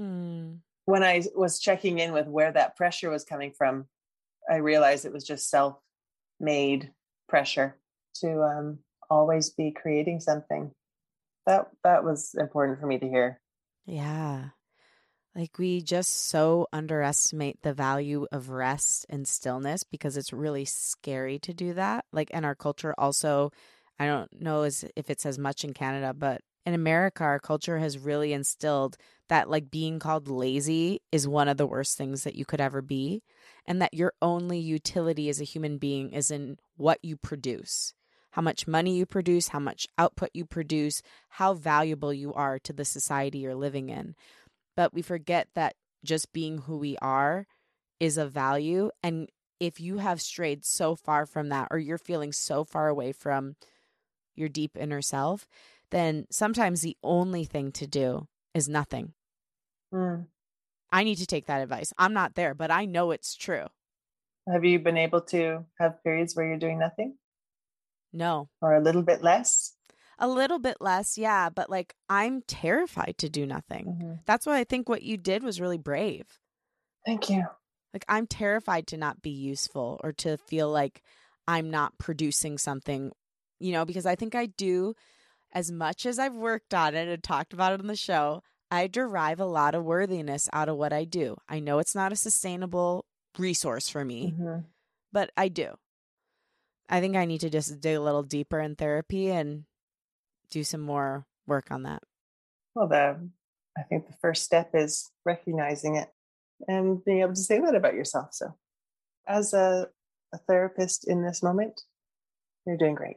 [0.00, 0.60] Mm.
[0.86, 3.86] When I was checking in with where that pressure was coming from,
[4.50, 6.90] I realized it was just self-made
[7.28, 7.76] pressure
[8.22, 8.78] to um,
[9.10, 10.70] always be creating something.
[11.44, 13.38] That that was important for me to hear.
[13.84, 14.48] Yeah.
[15.38, 21.38] Like we just so underestimate the value of rest and stillness because it's really scary
[21.38, 22.06] to do that.
[22.12, 23.52] Like in our culture also,
[24.00, 27.78] I don't know as if it's as much in Canada, but in America our culture
[27.78, 28.96] has really instilled
[29.28, 32.82] that like being called lazy is one of the worst things that you could ever
[32.82, 33.22] be
[33.64, 37.94] and that your only utility as a human being is in what you produce.
[38.32, 42.72] How much money you produce, how much output you produce, how valuable you are to
[42.72, 44.16] the society you're living in
[44.78, 47.48] but we forget that just being who we are
[47.98, 48.92] is a value.
[49.02, 53.10] And if you have strayed so far from that, or you're feeling so far away
[53.10, 53.56] from
[54.36, 55.48] your deep inner self,
[55.90, 59.14] then sometimes the only thing to do is nothing.
[59.92, 60.26] Mm.
[60.92, 61.92] I need to take that advice.
[61.98, 63.66] I'm not there, but I know it's true.
[64.48, 67.16] Have you been able to have periods where you're doing nothing?
[68.12, 68.48] No.
[68.62, 69.74] Or a little bit less?
[70.18, 73.86] A little bit less, yeah, but like I'm terrified to do nothing.
[73.86, 74.12] Mm-hmm.
[74.26, 76.38] That's why I think what you did was really brave.
[77.06, 77.44] Thank you.
[77.94, 81.02] Like I'm terrified to not be useful or to feel like
[81.46, 83.12] I'm not producing something,
[83.60, 84.94] you know, because I think I do
[85.52, 88.86] as much as I've worked on it and talked about it on the show, I
[88.86, 91.36] derive a lot of worthiness out of what I do.
[91.48, 93.06] I know it's not a sustainable
[93.38, 94.64] resource for me, Mhm.
[95.10, 95.76] but I do.
[96.88, 99.64] I think I need to just dig a little deeper in therapy and
[100.50, 102.02] do some more work on that.
[102.74, 103.28] Well, the
[103.76, 106.08] I think the first step is recognizing it
[106.66, 108.28] and being able to say that about yourself.
[108.32, 108.54] So,
[109.26, 109.88] as a,
[110.32, 111.82] a therapist in this moment,
[112.66, 113.16] you're doing great.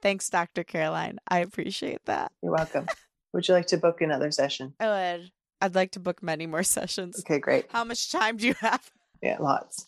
[0.00, 0.64] Thanks, Dr.
[0.64, 1.18] Caroline.
[1.28, 2.32] I appreciate that.
[2.42, 2.86] You're welcome.
[3.32, 4.74] Would you like to book another session?
[4.80, 4.86] I
[5.18, 5.30] would.
[5.60, 7.20] I'd like to book many more sessions.
[7.20, 7.66] Okay, great.
[7.70, 8.90] How much time do you have?
[9.22, 9.86] Yeah, lots.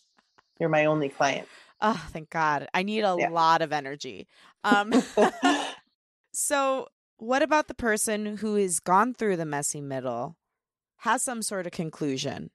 [0.59, 1.49] You're my only client.
[1.83, 2.69] Oh, thank God.
[2.73, 3.29] I need a Yeah.
[3.31, 4.27] lot of energy.
[4.65, 4.93] Um,
[6.39, 10.37] so, what about the person who has gone through the messy middle,
[10.99, 12.51] has some sort of conclusion,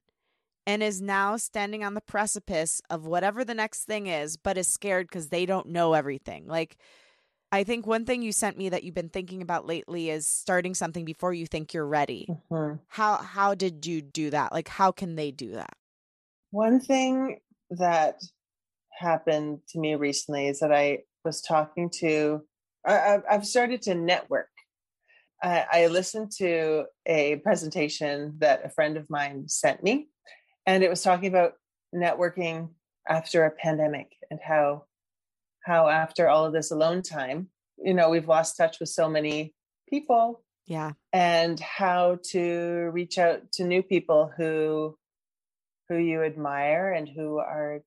[0.68, 4.68] and is now standing on the precipice of whatever the next thing is, but is
[4.68, 6.46] scared because they don't know everything?
[6.46, 6.78] Like,
[7.52, 10.76] I think one thing you sent me that you've been thinking about lately is starting
[10.76, 12.28] something before you think you're ready.
[12.52, 12.82] Mhm.
[12.88, 14.52] How how did you do that?
[14.52, 15.76] Like how can they do that?
[16.52, 17.40] One thing
[17.72, 18.22] that
[18.92, 22.46] happened to me recently is that I was talking to,
[22.86, 24.50] I, I've- started to network.
[25.44, 30.10] I, I listened to a presentation that a friend of mine sent me,
[30.66, 31.54] and it was talking about
[31.96, 32.70] networking
[33.10, 34.86] after a pandemic and how
[35.64, 39.54] how after all of this alone time, you know, we've lost touch with so many
[39.90, 40.92] people Yeah.
[41.14, 44.96] and how to reach out to new people who
[45.90, 47.82] who you admire and who are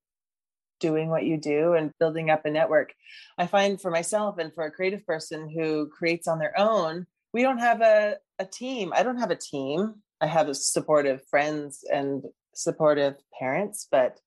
[0.86, 2.92] doing what you do and building up a network.
[3.38, 7.42] I find for myself and for a creative person who creates on their own we
[7.42, 8.92] don't have a, a team.
[8.94, 9.94] I don't have a team.
[10.20, 12.22] I have supportive friends and
[12.56, 14.18] supportive parents but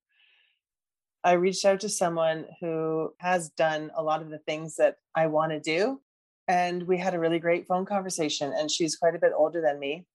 [1.23, 5.27] i reached out to someone who has done a lot of the things that i
[5.27, 5.99] want to do
[6.47, 9.79] and we had a really great phone conversation and she's quite a bit older than
[9.79, 10.05] me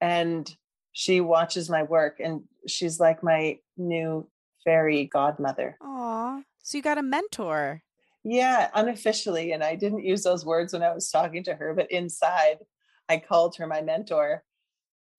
[0.00, 0.56] and
[0.92, 4.26] she watches my work and she's like my new
[4.64, 6.40] fairy godmother Aw.
[6.62, 7.82] So you got a mentor.
[8.24, 11.90] yeah unofficially and i didn't use those words when i was talking to her but
[11.90, 12.58] inside
[13.08, 14.42] i called her my mentor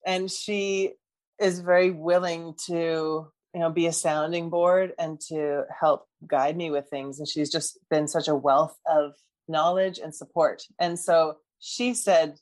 [0.06, 0.94] and she
[1.40, 6.72] is very willing to you know be a sounding board and to help guide me
[6.72, 9.14] with things and she's just been such a wealth of
[9.48, 12.38] knowledge and support and so she said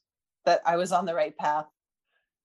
[0.45, 1.65] that i was on the right path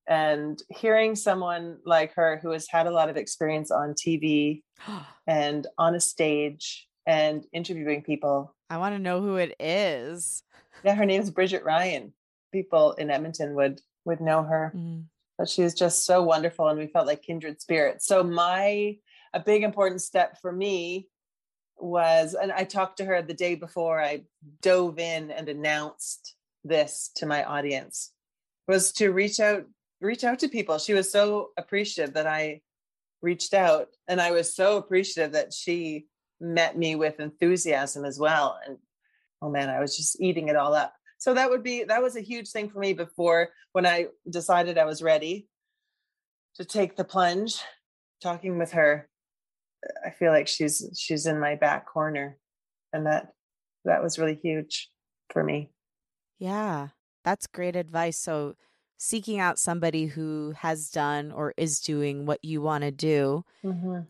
[0.09, 4.63] and hearing someone like her who has had a lot of experience on tv
[5.27, 10.43] and on a stage and interviewing people I want to know who it is.
[10.85, 12.13] yeah her name is bridget ryan
[12.53, 15.05] people in edmonton would would know her Mm.
[15.39, 18.97] but she was just so wonderful and we felt like kindred spirits so my
[19.35, 21.09] a big important step for me
[21.77, 24.23] was and i talked to her the day before i
[24.63, 26.35] dove in and announced
[26.65, 28.13] this to my audience
[28.67, 29.65] was to reach out
[30.01, 32.61] reach out to people she was so appreciative that i
[33.23, 36.07] reached out and i was so appreciative that she
[36.41, 38.77] met me with enthusiasm as well and
[39.43, 42.17] oh man i was just eating it all up so that would be that was
[42.17, 45.49] a huge thing for me before when i decided i was ready
[46.55, 47.61] to take the plunge
[48.23, 49.09] talking with her
[50.07, 52.37] i feel like she's she's in my back corner
[52.93, 53.33] and that
[53.85, 54.91] that was really huge
[55.31, 55.71] for me
[56.39, 56.89] Yeah.
[57.25, 58.19] That's great advice.
[58.19, 58.55] So
[58.99, 63.45] seeking out somebody who has done or is doing what you want to do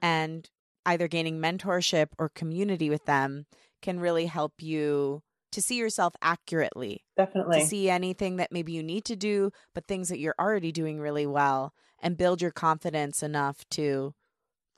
[0.03, 0.51] and
[0.86, 3.47] either gaining mentorship or community with them
[3.82, 5.22] can really help you
[5.53, 9.86] to see yourself accurately, definitely to see anything that maybe you need to do, but
[9.86, 11.72] things that you're already doing really well
[12.03, 14.14] and build your confidence enough to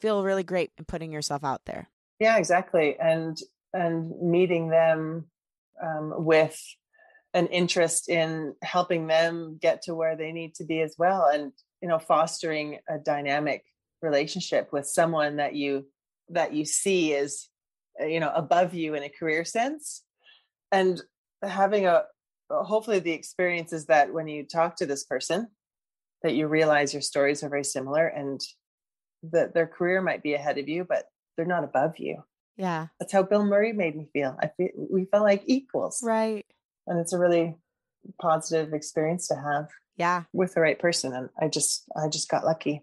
[0.00, 1.88] feel really great in putting yourself out there.
[2.18, 3.38] yeah exactly and
[3.72, 5.26] and meeting them
[5.82, 6.60] um, with
[7.32, 11.52] an interest in helping them get to where they need to be as well and
[11.80, 13.64] you know fostering a dynamic
[14.02, 15.86] relationship with someone that you
[16.28, 17.48] that you see is
[18.00, 20.02] uh, you know above you in a career sense
[20.72, 21.02] and
[21.42, 22.02] having a
[22.50, 25.46] hopefully the experience is that when you talk to this person
[26.22, 28.40] that you realize your stories are very similar and
[29.22, 31.04] that their career might be ahead of you but
[31.36, 32.22] they're not above you
[32.56, 32.88] Yeah.
[32.98, 36.46] that's how bill murray made me feel i feel we felt like equals Right.
[36.86, 37.56] And it's a really
[38.20, 40.24] positive experience to have Yeah.
[40.32, 42.82] with the right person and i just i just got lucky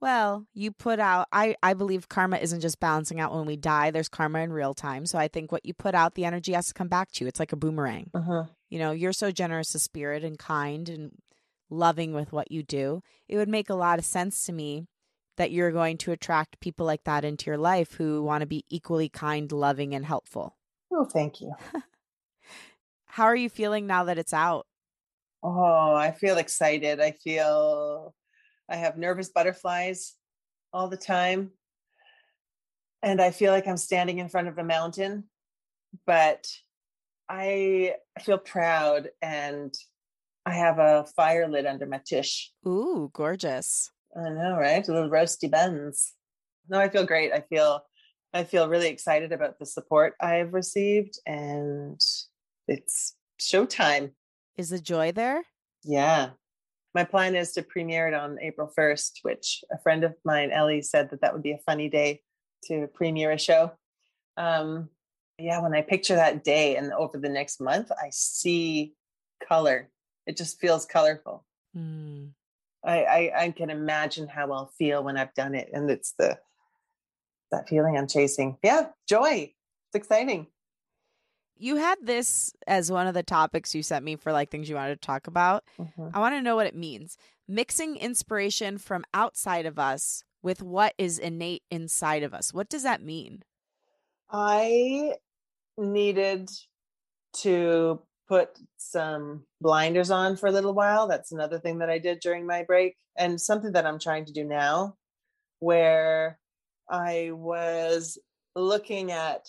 [0.00, 3.90] Well, you put out I I believe karma isn't just balancing out when we die.
[3.90, 5.04] There's karma in real time.
[5.04, 7.28] So I think what you put out, the energy has to come back to you.
[7.28, 8.10] It's like a boomerang.
[8.14, 8.48] Mhm.
[8.70, 11.12] You know, you're so generous of spirit and kind and
[11.68, 13.02] loving with what you do.
[13.28, 14.88] It would make a lot of sense to me
[15.36, 18.64] that you're going to attract people like that into your life who want to be
[18.70, 20.56] equally kind, loving, and helpful.
[20.92, 21.52] oh thank you
[23.10, 24.66] How are you feeling now that it's out?
[25.42, 27.00] Oh, I feel excited.
[27.00, 28.14] I feel
[28.68, 30.14] I have nervous butterflies
[30.72, 31.50] all the time.
[33.02, 35.24] And I feel like I'm standing in front of a mountain,
[36.06, 36.46] but
[37.28, 39.74] I feel proud and
[40.46, 42.52] I have a fire lit under my tish.
[42.64, 43.90] Ooh, gorgeous.
[44.16, 44.86] I know, right?
[44.86, 46.14] A little roasty buns.
[46.68, 47.32] No, I feel great.
[47.32, 47.82] I feel
[48.32, 52.00] I feel really excited about the support I've received and
[52.70, 54.12] it's showtime.
[54.56, 55.42] Is the joy there?
[55.82, 56.30] Yeah.
[56.94, 60.82] My plan is to premiere it on April 1st, which a friend of mine, Ellie,
[60.82, 62.22] said that that would be a funny day
[62.64, 63.72] to premiere a show.
[64.36, 64.88] Um,
[65.38, 68.94] yeah, when I picture that day and over the next month, I see
[69.46, 69.90] color.
[70.26, 71.44] It just feels colorful.
[71.76, 72.30] Mm.
[72.84, 76.38] I, I, I can imagine how I'll feel when I've done it, and it's the
[77.50, 78.58] that feeling I'm chasing.
[78.62, 79.52] Yeah, joy.
[79.88, 80.46] It's exciting
[81.60, 84.76] you had this as one of the topics you sent me for like things you
[84.76, 85.64] wanted to talk about.
[85.78, 86.08] Mm-hmm.
[86.14, 87.16] I want to know what it means.
[87.46, 92.54] Mixing inspiration from outside of us with what is innate inside of us.
[92.54, 93.42] What does that mean?
[94.30, 95.14] I
[95.76, 96.50] needed
[97.38, 101.08] to put some blinders on for a little while.
[101.08, 104.32] That's another thing that I did during my break, and something that I'm trying to
[104.32, 104.94] do now,
[105.58, 106.38] where
[106.88, 108.18] I was
[108.54, 109.46] looking at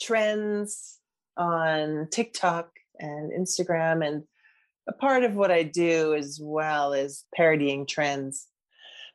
[0.00, 0.98] trends
[1.36, 4.06] on TikTok and Instagram.
[4.06, 4.24] And
[4.88, 8.46] a part of what I do as well is parodying trends.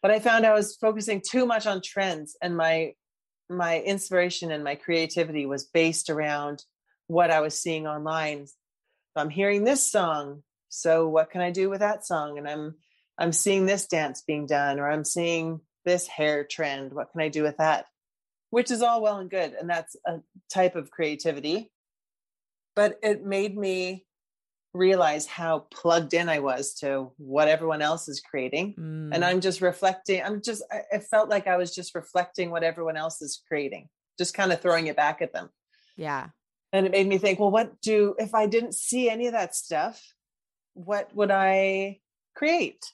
[0.01, 2.93] But I found I was focusing too much on trends and my
[3.49, 6.63] my inspiration and my creativity was based around
[7.07, 8.45] what I was seeing online.
[9.15, 12.37] I'm hearing this song, so what can I do with that song?
[12.37, 12.75] And I'm
[13.17, 16.93] I'm seeing this dance being done, or I'm seeing this hair trend.
[16.93, 17.87] What can I do with that?
[18.51, 21.71] Which is all well and good, and that's a type of creativity
[22.79, 24.05] but it made me
[24.73, 28.73] realize how plugged in I was to what everyone else is creating.
[28.79, 29.09] Mm.
[29.13, 32.95] And I'm just reflecting, I'm just, it felt like I was just reflecting what everyone
[32.95, 35.49] else is creating, just kind of throwing it back at them.
[35.97, 36.27] Yeah.
[36.71, 39.55] And it made me think, well, what do, if I didn't see any of that
[39.55, 40.01] stuff,
[40.73, 41.99] what would I
[42.33, 42.93] create?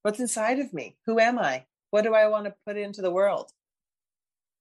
[0.00, 0.96] What's inside of me?
[1.04, 1.66] Who am I?
[1.90, 3.50] What do I want to put into the world?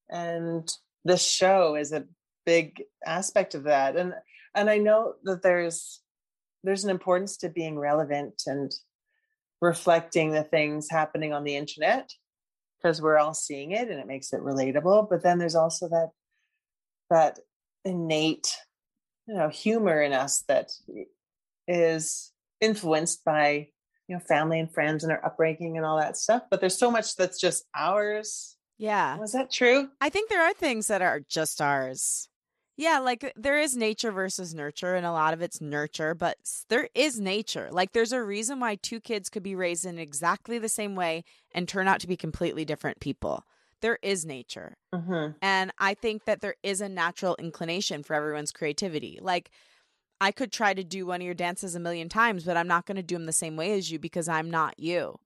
[0.09, 0.69] And
[1.05, 2.03] this show is a
[2.45, 3.95] big aspect of that.
[3.95, 4.15] And
[4.55, 6.01] and i know that there's
[6.63, 8.71] there's an importance to being relevant and
[9.61, 12.09] reflecting the things happening on the internet
[12.77, 16.09] because we're all seeing it and it makes it relatable but then there's also that
[17.09, 17.39] that
[17.85, 18.55] innate
[19.27, 20.71] you know humor in us that
[21.67, 22.31] is
[22.61, 23.67] influenced by
[24.07, 26.91] you know family and friends and our upbringing and all that stuff but there's so
[26.91, 28.55] much that's just ours.
[28.77, 29.17] Yeah.
[29.17, 29.89] Was that true?
[29.99, 32.28] I think there are things that are just ours
[32.79, 36.37] yeah, like there is nature versus nurture, and a lot of it's nurture, but
[36.69, 37.67] there is nature.
[37.69, 41.25] Like there's a reason why two kids could be raised in exactly the same way
[41.53, 43.43] and turn out to be completely different people.
[43.81, 44.77] There is nature.
[44.95, 45.31] Mm-hmm.
[45.41, 49.19] And I think that there is a natural inclination for everyone's creativity.
[49.21, 49.51] Like,
[50.21, 52.85] I could try to do one of your dances a million times, but I'm not
[52.85, 55.19] going to do them the same way as you because I'm not you.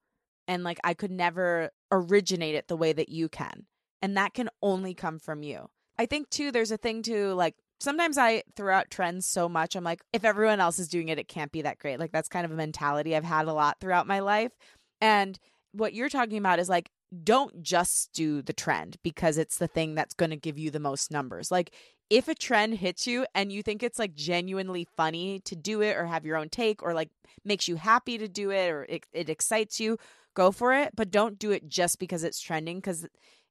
[0.48, 3.68] And like, I could never originate it the way that you can.
[4.02, 5.70] And that can only come from you.
[5.98, 9.76] I think too, there's a thing to like sometimes I throw out trends so much.
[9.76, 12.00] I'm like, if everyone else is doing it, it can't be that great.
[12.00, 14.54] Like that's kind of a mentality I've had a lot throughout my life.
[15.02, 15.38] And
[15.74, 16.90] what you're talking about is like,
[17.24, 20.80] don't just do the trend because it's the thing that's going to give you the
[20.80, 21.52] most numbers.
[21.52, 21.72] Like,
[22.10, 25.96] if a trend hits you and you think it's like genuinely funny to do it
[25.96, 27.10] or have your own take or like
[27.44, 29.98] makes you happy to do it or it, it excites you,
[30.34, 30.96] go for it.
[30.96, 32.78] But don't do it just because it's trending.
[32.78, 33.08] Because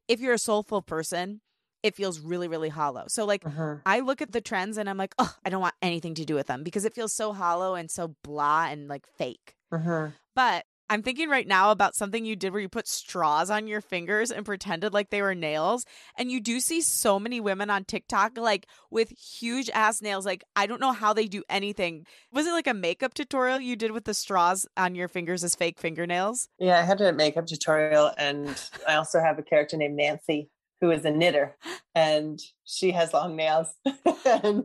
[0.07, 1.41] if you're a soulful person,
[1.83, 3.05] it feels really, really hollow.
[3.09, 3.77] So, like, uh-huh.
[3.85, 6.35] I look at the trends and I'm like, oh, I don't want anything to do
[6.35, 9.57] with them because it feels so hollow and so blah and like fake.
[9.73, 10.09] Uh-huh.
[10.35, 13.81] But I'm thinking right now about something you did where you put straws on your
[13.81, 15.87] fingers and pretended like they were nails.
[16.19, 20.27] And you do see so many women on TikTok like with huge ass nails.
[20.27, 22.07] Like, I don't know how they do anything.
[22.31, 25.55] Was it like a makeup tutorial you did with the straws on your fingers as
[25.55, 26.51] fake fingernails?
[26.59, 28.13] Yeah, I had a makeup tutorial.
[28.19, 30.51] And I also have a character named Nancy
[30.83, 31.57] who is a knitter
[31.95, 33.69] and she has long nails.
[34.25, 34.65] And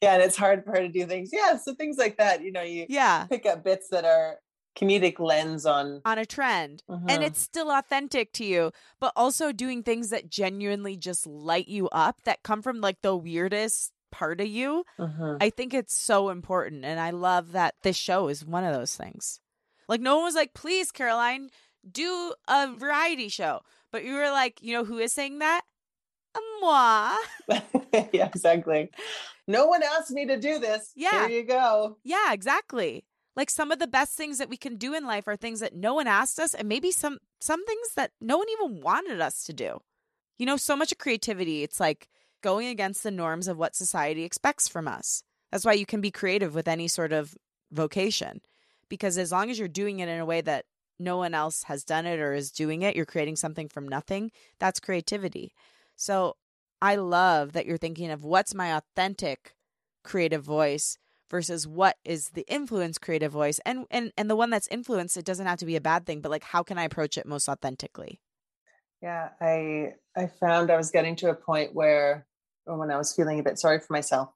[0.00, 1.30] yeah and it's hard for her to do things.
[1.32, 3.26] Yeah so things like that you know you yeah.
[3.26, 4.36] pick up bits that are
[4.78, 7.20] comedic lens on on a trend and uh-huh.
[7.20, 12.22] it's still authentic to you but also doing things that genuinely just light you up
[12.24, 15.36] that come from like the weirdest part of you uh-huh.
[15.40, 18.96] i think it's so important and i love that this show is one of those
[18.96, 19.40] things.
[19.88, 21.50] Like no one was like please caroline
[21.90, 23.60] do a variety show
[23.92, 25.62] but you were like, you know who is saying that?
[26.62, 27.16] moi.
[28.12, 28.90] yeah, exactly.
[29.46, 30.92] No one asked me to do this.
[30.94, 31.28] Yeah.
[31.28, 31.98] Here you go.
[32.04, 33.04] Yeah, exactly.
[33.34, 35.74] Like some of the best things that we can do in life are things that
[35.74, 39.44] no one asked us and maybe some some things that no one even wanted us
[39.44, 39.80] to do.
[40.38, 42.08] You know, so much of creativity, it's like
[42.42, 45.22] going against the norms of what society expects from us.
[45.50, 47.36] That's why you can be creative with any sort of
[47.70, 48.40] vocation
[48.88, 50.66] because as long as you're doing it in a way that
[50.98, 54.30] no one else has done it or is doing it, you're creating something from nothing.
[54.58, 55.52] That's creativity.
[55.96, 56.36] So
[56.80, 59.54] I love that you're thinking of what's my authentic
[60.02, 60.98] creative voice
[61.30, 65.24] versus what is the influence creative voice and and and the one that's influenced it
[65.24, 67.48] doesn't have to be a bad thing but like how can i approach it most
[67.48, 68.20] authentically
[69.00, 72.26] yeah i i found i was getting to a point where
[72.66, 74.28] when i was feeling a bit sorry for myself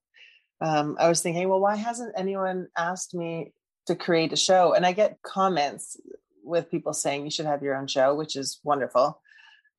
[0.62, 3.52] um, i was thinking well why hasn't anyone asked me
[3.86, 5.98] to create a show and i get comments
[6.46, 9.20] with people saying you should have your own show which is wonderful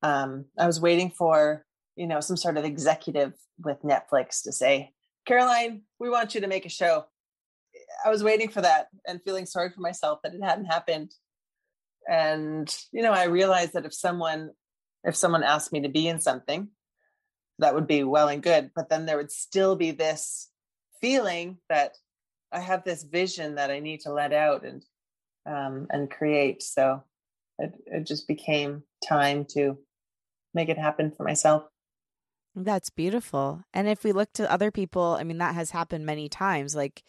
[0.02, 1.64] um, i was waiting for
[1.96, 3.32] you know some sort of executive
[3.64, 4.92] with netflix to say
[5.28, 7.04] Caroline, we want you to make a show.
[8.04, 11.12] I was waiting for that and feeling sorry for myself that it hadn't happened.
[12.10, 14.50] And, you know, I realized that if someone,
[15.04, 16.68] if someone asked me to be in something,
[17.58, 18.70] that would be well and good.
[18.74, 20.48] But then there would still be this
[21.02, 21.92] feeling that
[22.50, 24.82] I have this vision that I need to let out and
[25.48, 26.62] um, and create.
[26.62, 27.02] So
[27.58, 29.78] it, it just became time to
[30.54, 31.64] make it happen for myself.
[32.54, 33.62] That's beautiful.
[33.72, 36.74] And if we look to other people, I mean, that has happened many times.
[36.74, 37.02] Like,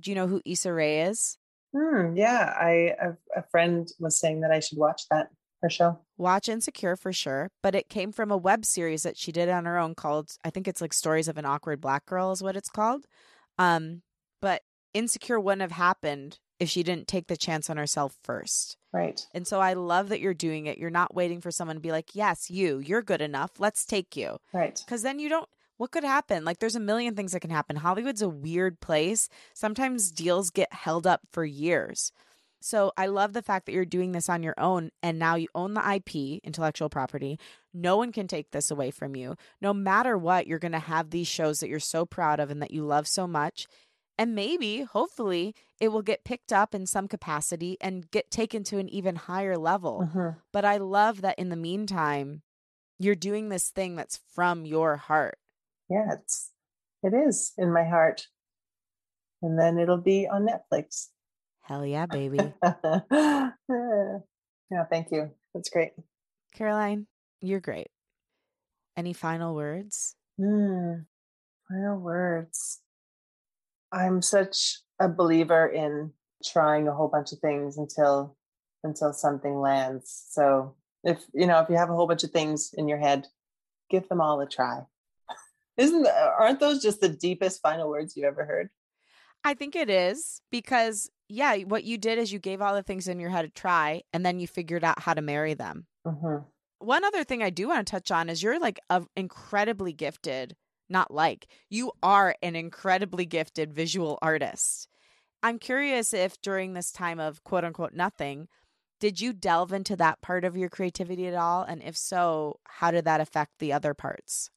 [0.00, 1.38] do you know who Issa Rae is?
[1.74, 5.28] Hmm, yeah, I a, a friend was saying that I should watch that
[5.62, 5.98] her show.
[6.18, 9.66] Watch Insecure for sure, but it came from a web series that she did on
[9.66, 12.56] her own called I think it's like Stories of an Awkward Black Girl is what
[12.56, 13.06] it's called.
[13.58, 14.02] Um,
[14.42, 14.62] but
[14.94, 18.76] Insecure wouldn't have happened if she didn't take the chance on herself first.
[18.92, 19.26] Right.
[19.34, 20.78] And so I love that you're doing it.
[20.78, 22.78] You're not waiting for someone to be like, "Yes, you.
[22.78, 23.52] You're good enough.
[23.58, 24.80] Let's take you." Right.
[24.86, 25.48] Cuz then you don't
[25.78, 26.44] what could happen?
[26.44, 27.76] Like there's a million things that can happen.
[27.76, 29.30] Hollywood's a weird place.
[29.54, 32.12] Sometimes deals get held up for years.
[32.60, 35.48] So I love the fact that you're doing this on your own and now you
[35.54, 37.38] own the IP, intellectual property.
[37.72, 39.36] No one can take this away from you.
[39.62, 42.60] No matter what, you're going to have these shows that you're so proud of and
[42.60, 43.66] that you love so much.
[44.20, 48.76] And maybe, hopefully, it will get picked up in some capacity and get taken to
[48.76, 50.06] an even higher level.
[50.12, 50.36] Mhm.
[50.52, 52.42] But I love that in the meantime,
[52.98, 55.38] you're doing this thing that's from your heart.
[55.88, 56.52] Yeah, it's
[57.02, 58.28] it is in my heart.
[59.40, 61.08] And then it'll be on Netflix.
[61.62, 62.52] Hell yeah, baby.
[63.10, 63.54] yeah,
[64.90, 65.34] thank you.
[65.54, 65.92] That's great.
[66.52, 67.06] Caroline,
[67.40, 67.88] you're great.
[68.98, 70.14] Any final words?
[70.36, 71.04] Hmm.
[71.68, 72.82] Final words.
[73.92, 76.12] I'm such a believer in
[76.44, 78.36] trying a whole bunch of things until
[78.82, 80.26] until something lands.
[80.30, 80.74] So
[81.04, 83.26] if you know if you have a whole bunch of things in your head,
[83.90, 84.80] give them all a try.
[85.76, 88.70] Isn't aren't those just the deepest final words you ever heard?
[89.44, 93.08] I think it is because, yeah, what you did is you gave all the things
[93.08, 95.86] in your head a try and then you figured out how to marry them.
[96.06, 96.44] Mm-hmm.
[96.80, 100.56] One other thing I do want to touch on is you're like a incredibly gifted,
[100.90, 104.88] not like, you are an incredibly gifted visual artist.
[105.42, 108.48] I'm curious if during this time of quote unquote nothing,
[109.00, 111.62] did you delve into that part of your creativity at all?
[111.62, 114.50] And if so, how did that affect the other parts?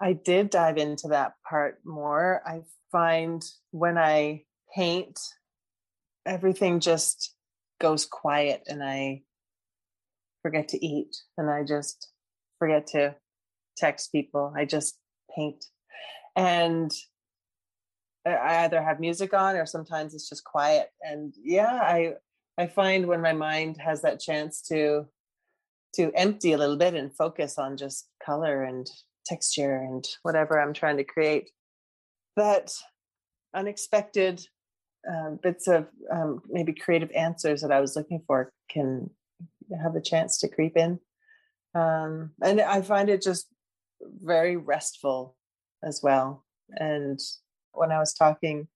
[0.00, 2.40] I did dive into that part more.
[2.46, 4.44] I find when I
[4.74, 5.20] paint,
[6.24, 7.34] everything just
[7.80, 9.22] goes quiet and I
[10.42, 12.08] forget to eat and I just
[12.58, 13.16] forget to
[13.76, 14.52] text people.
[14.56, 14.98] I just
[15.34, 15.64] paint.
[16.36, 16.92] And
[18.26, 20.90] I either have music on or sometimes it's just quiet.
[21.02, 22.14] And yeah, I
[22.58, 25.06] I find when my mind has that chance to
[25.94, 28.86] to empty a little bit and focus on just color and
[29.24, 31.50] texture and whatever I'm trying to create,
[32.36, 32.72] that
[33.54, 34.44] unexpected
[35.08, 39.10] um, bits of um, maybe creative answers that I was looking for can
[39.82, 40.98] have a chance to creep in.
[41.74, 43.46] Um, and I find it just
[44.22, 45.36] very restful
[45.82, 46.44] as well.
[46.70, 47.18] And
[47.72, 48.68] when I was talking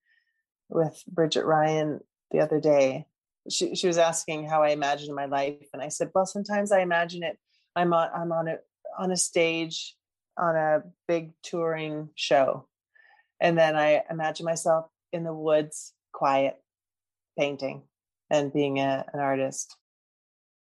[0.68, 3.06] with Bridget Ryan the other day,
[3.50, 5.66] she, she was asking how I imagine my life.
[5.72, 7.38] And I said, well, sometimes I imagine it.
[7.74, 8.58] I'm on, I'm on a,
[8.98, 9.96] on a stage
[10.36, 12.66] on a big touring show.
[13.40, 16.56] And then I imagine myself in the woods, quiet,
[17.38, 17.82] painting
[18.30, 19.76] and being a, an artist.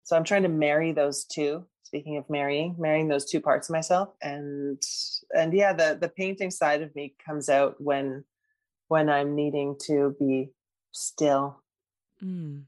[0.04, 1.66] So I'm trying to marry those two.
[1.90, 4.80] Speaking of marrying, marrying those two parts of myself, and
[5.36, 8.22] and yeah, the the painting side of me comes out when
[8.86, 10.50] when I'm needing to be
[10.92, 11.64] still.
[12.22, 12.66] Mm.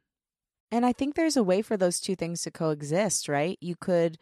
[0.73, 3.57] And I think there's a way for those two things to coexist, right?
[3.61, 4.18] You could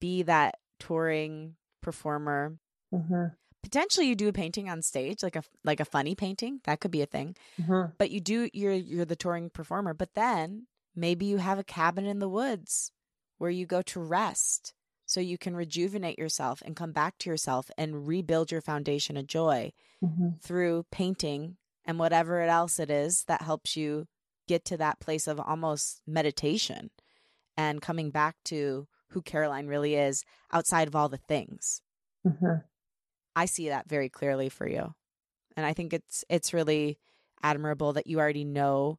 [0.00, 2.56] be that touring performer.
[2.90, 3.24] hmm
[3.62, 6.60] Potentially you do a painting on stage, like a like a funny painting.
[6.64, 7.36] That could be a thing.
[7.62, 9.92] hmm But you do you're you're the touring performer.
[9.92, 12.92] But then maybe you have a cabin in the woods
[13.38, 14.74] where you go to rest
[15.06, 19.26] so you can rejuvenate yourself and come back to yourself and rebuild your foundation of
[19.26, 24.06] joy hmm through painting and whatever else it is that helps you
[24.46, 26.90] get to that place of almost meditation
[27.56, 31.82] and coming back to who Caroline really is outside of all the things.
[32.24, 32.56] hmm
[33.34, 34.94] I see that very clearly for you.
[35.56, 36.98] And I think it's it's really
[37.42, 38.98] admirable that you already know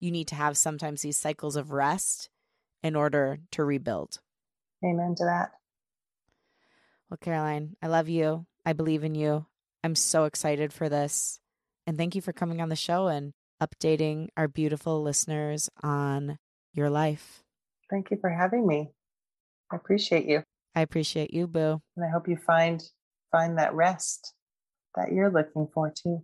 [0.00, 2.28] you need to have sometimes these cycles of rest
[2.82, 4.20] in order to rebuild.
[4.84, 5.50] Amen to that.
[7.10, 8.46] Well, Caroline, I love you.
[8.64, 9.46] I believe in you.
[9.84, 11.40] I'm so excited for this.
[11.86, 16.38] And thank you for coming on the show and updating our beautiful listeners on
[16.72, 17.44] your life.
[17.90, 18.90] Thank you for having me.
[19.72, 20.42] I appreciate you.
[20.74, 21.80] I appreciate you, Boo.
[21.96, 22.82] And I hope you find
[23.32, 24.34] find that rest
[24.94, 26.22] that you're looking for too.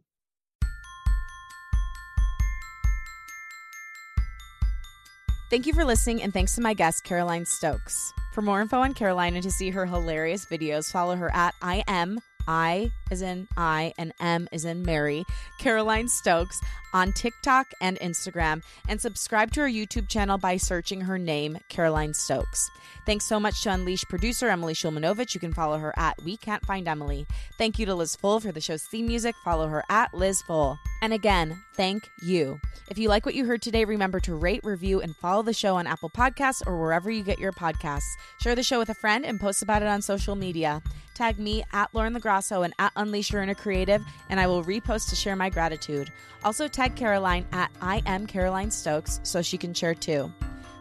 [5.52, 8.14] Thank you for listening, and thanks to my guest, Caroline Stokes.
[8.32, 11.84] For more info on Caroline and to see her hilarious videos, follow her at I
[11.86, 15.26] am I is in I and M is in Mary,
[15.60, 16.58] Caroline Stokes
[16.92, 22.14] on TikTok and Instagram, and subscribe to her YouTube channel by searching her name, Caroline
[22.14, 22.70] Stokes.
[23.04, 25.34] Thanks so much to Unleash producer Emily Shulmanovich.
[25.34, 27.26] You can follow her at We Can't Find Emily.
[27.58, 29.34] Thank you to Liz Full for the show's theme music.
[29.44, 30.78] Follow her at Liz Full.
[31.02, 32.60] And again, thank you.
[32.88, 35.76] If you like what you heard today, remember to rate, review, and follow the show
[35.76, 38.02] on Apple Podcasts or wherever you get your podcasts.
[38.40, 40.80] Share the show with a friend and post about it on social media.
[41.14, 45.10] Tag me at Lauren LoGrasso and at Unleash Your Inner Creative, and I will repost
[45.10, 46.10] to share my gratitude.
[46.44, 50.32] Also, tag Caroline at I am Caroline Stokes so she can share too.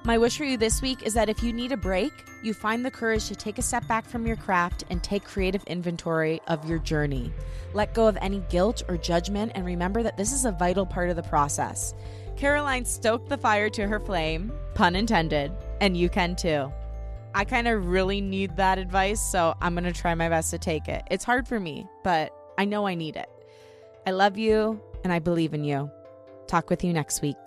[0.04, 2.84] My wish for you this week is that if you need a break, you find
[2.84, 6.68] the courage to take a step back from your craft and take creative inventory of
[6.68, 7.32] your journey.
[7.76, 11.12] Let go of any guilt or judgment and remember that this is a vital part
[11.12, 11.94] of the process.
[12.36, 16.74] Caroline stoked the fire to her flame, pun intended, and you can too.
[17.36, 20.58] I kind of really need that advice, so I'm going to try my best to
[20.58, 21.04] take it.
[21.12, 23.30] It's hard for me, but I know I need it.
[24.08, 25.92] I love you and I believe in you.
[26.48, 27.38] Talk with you next week.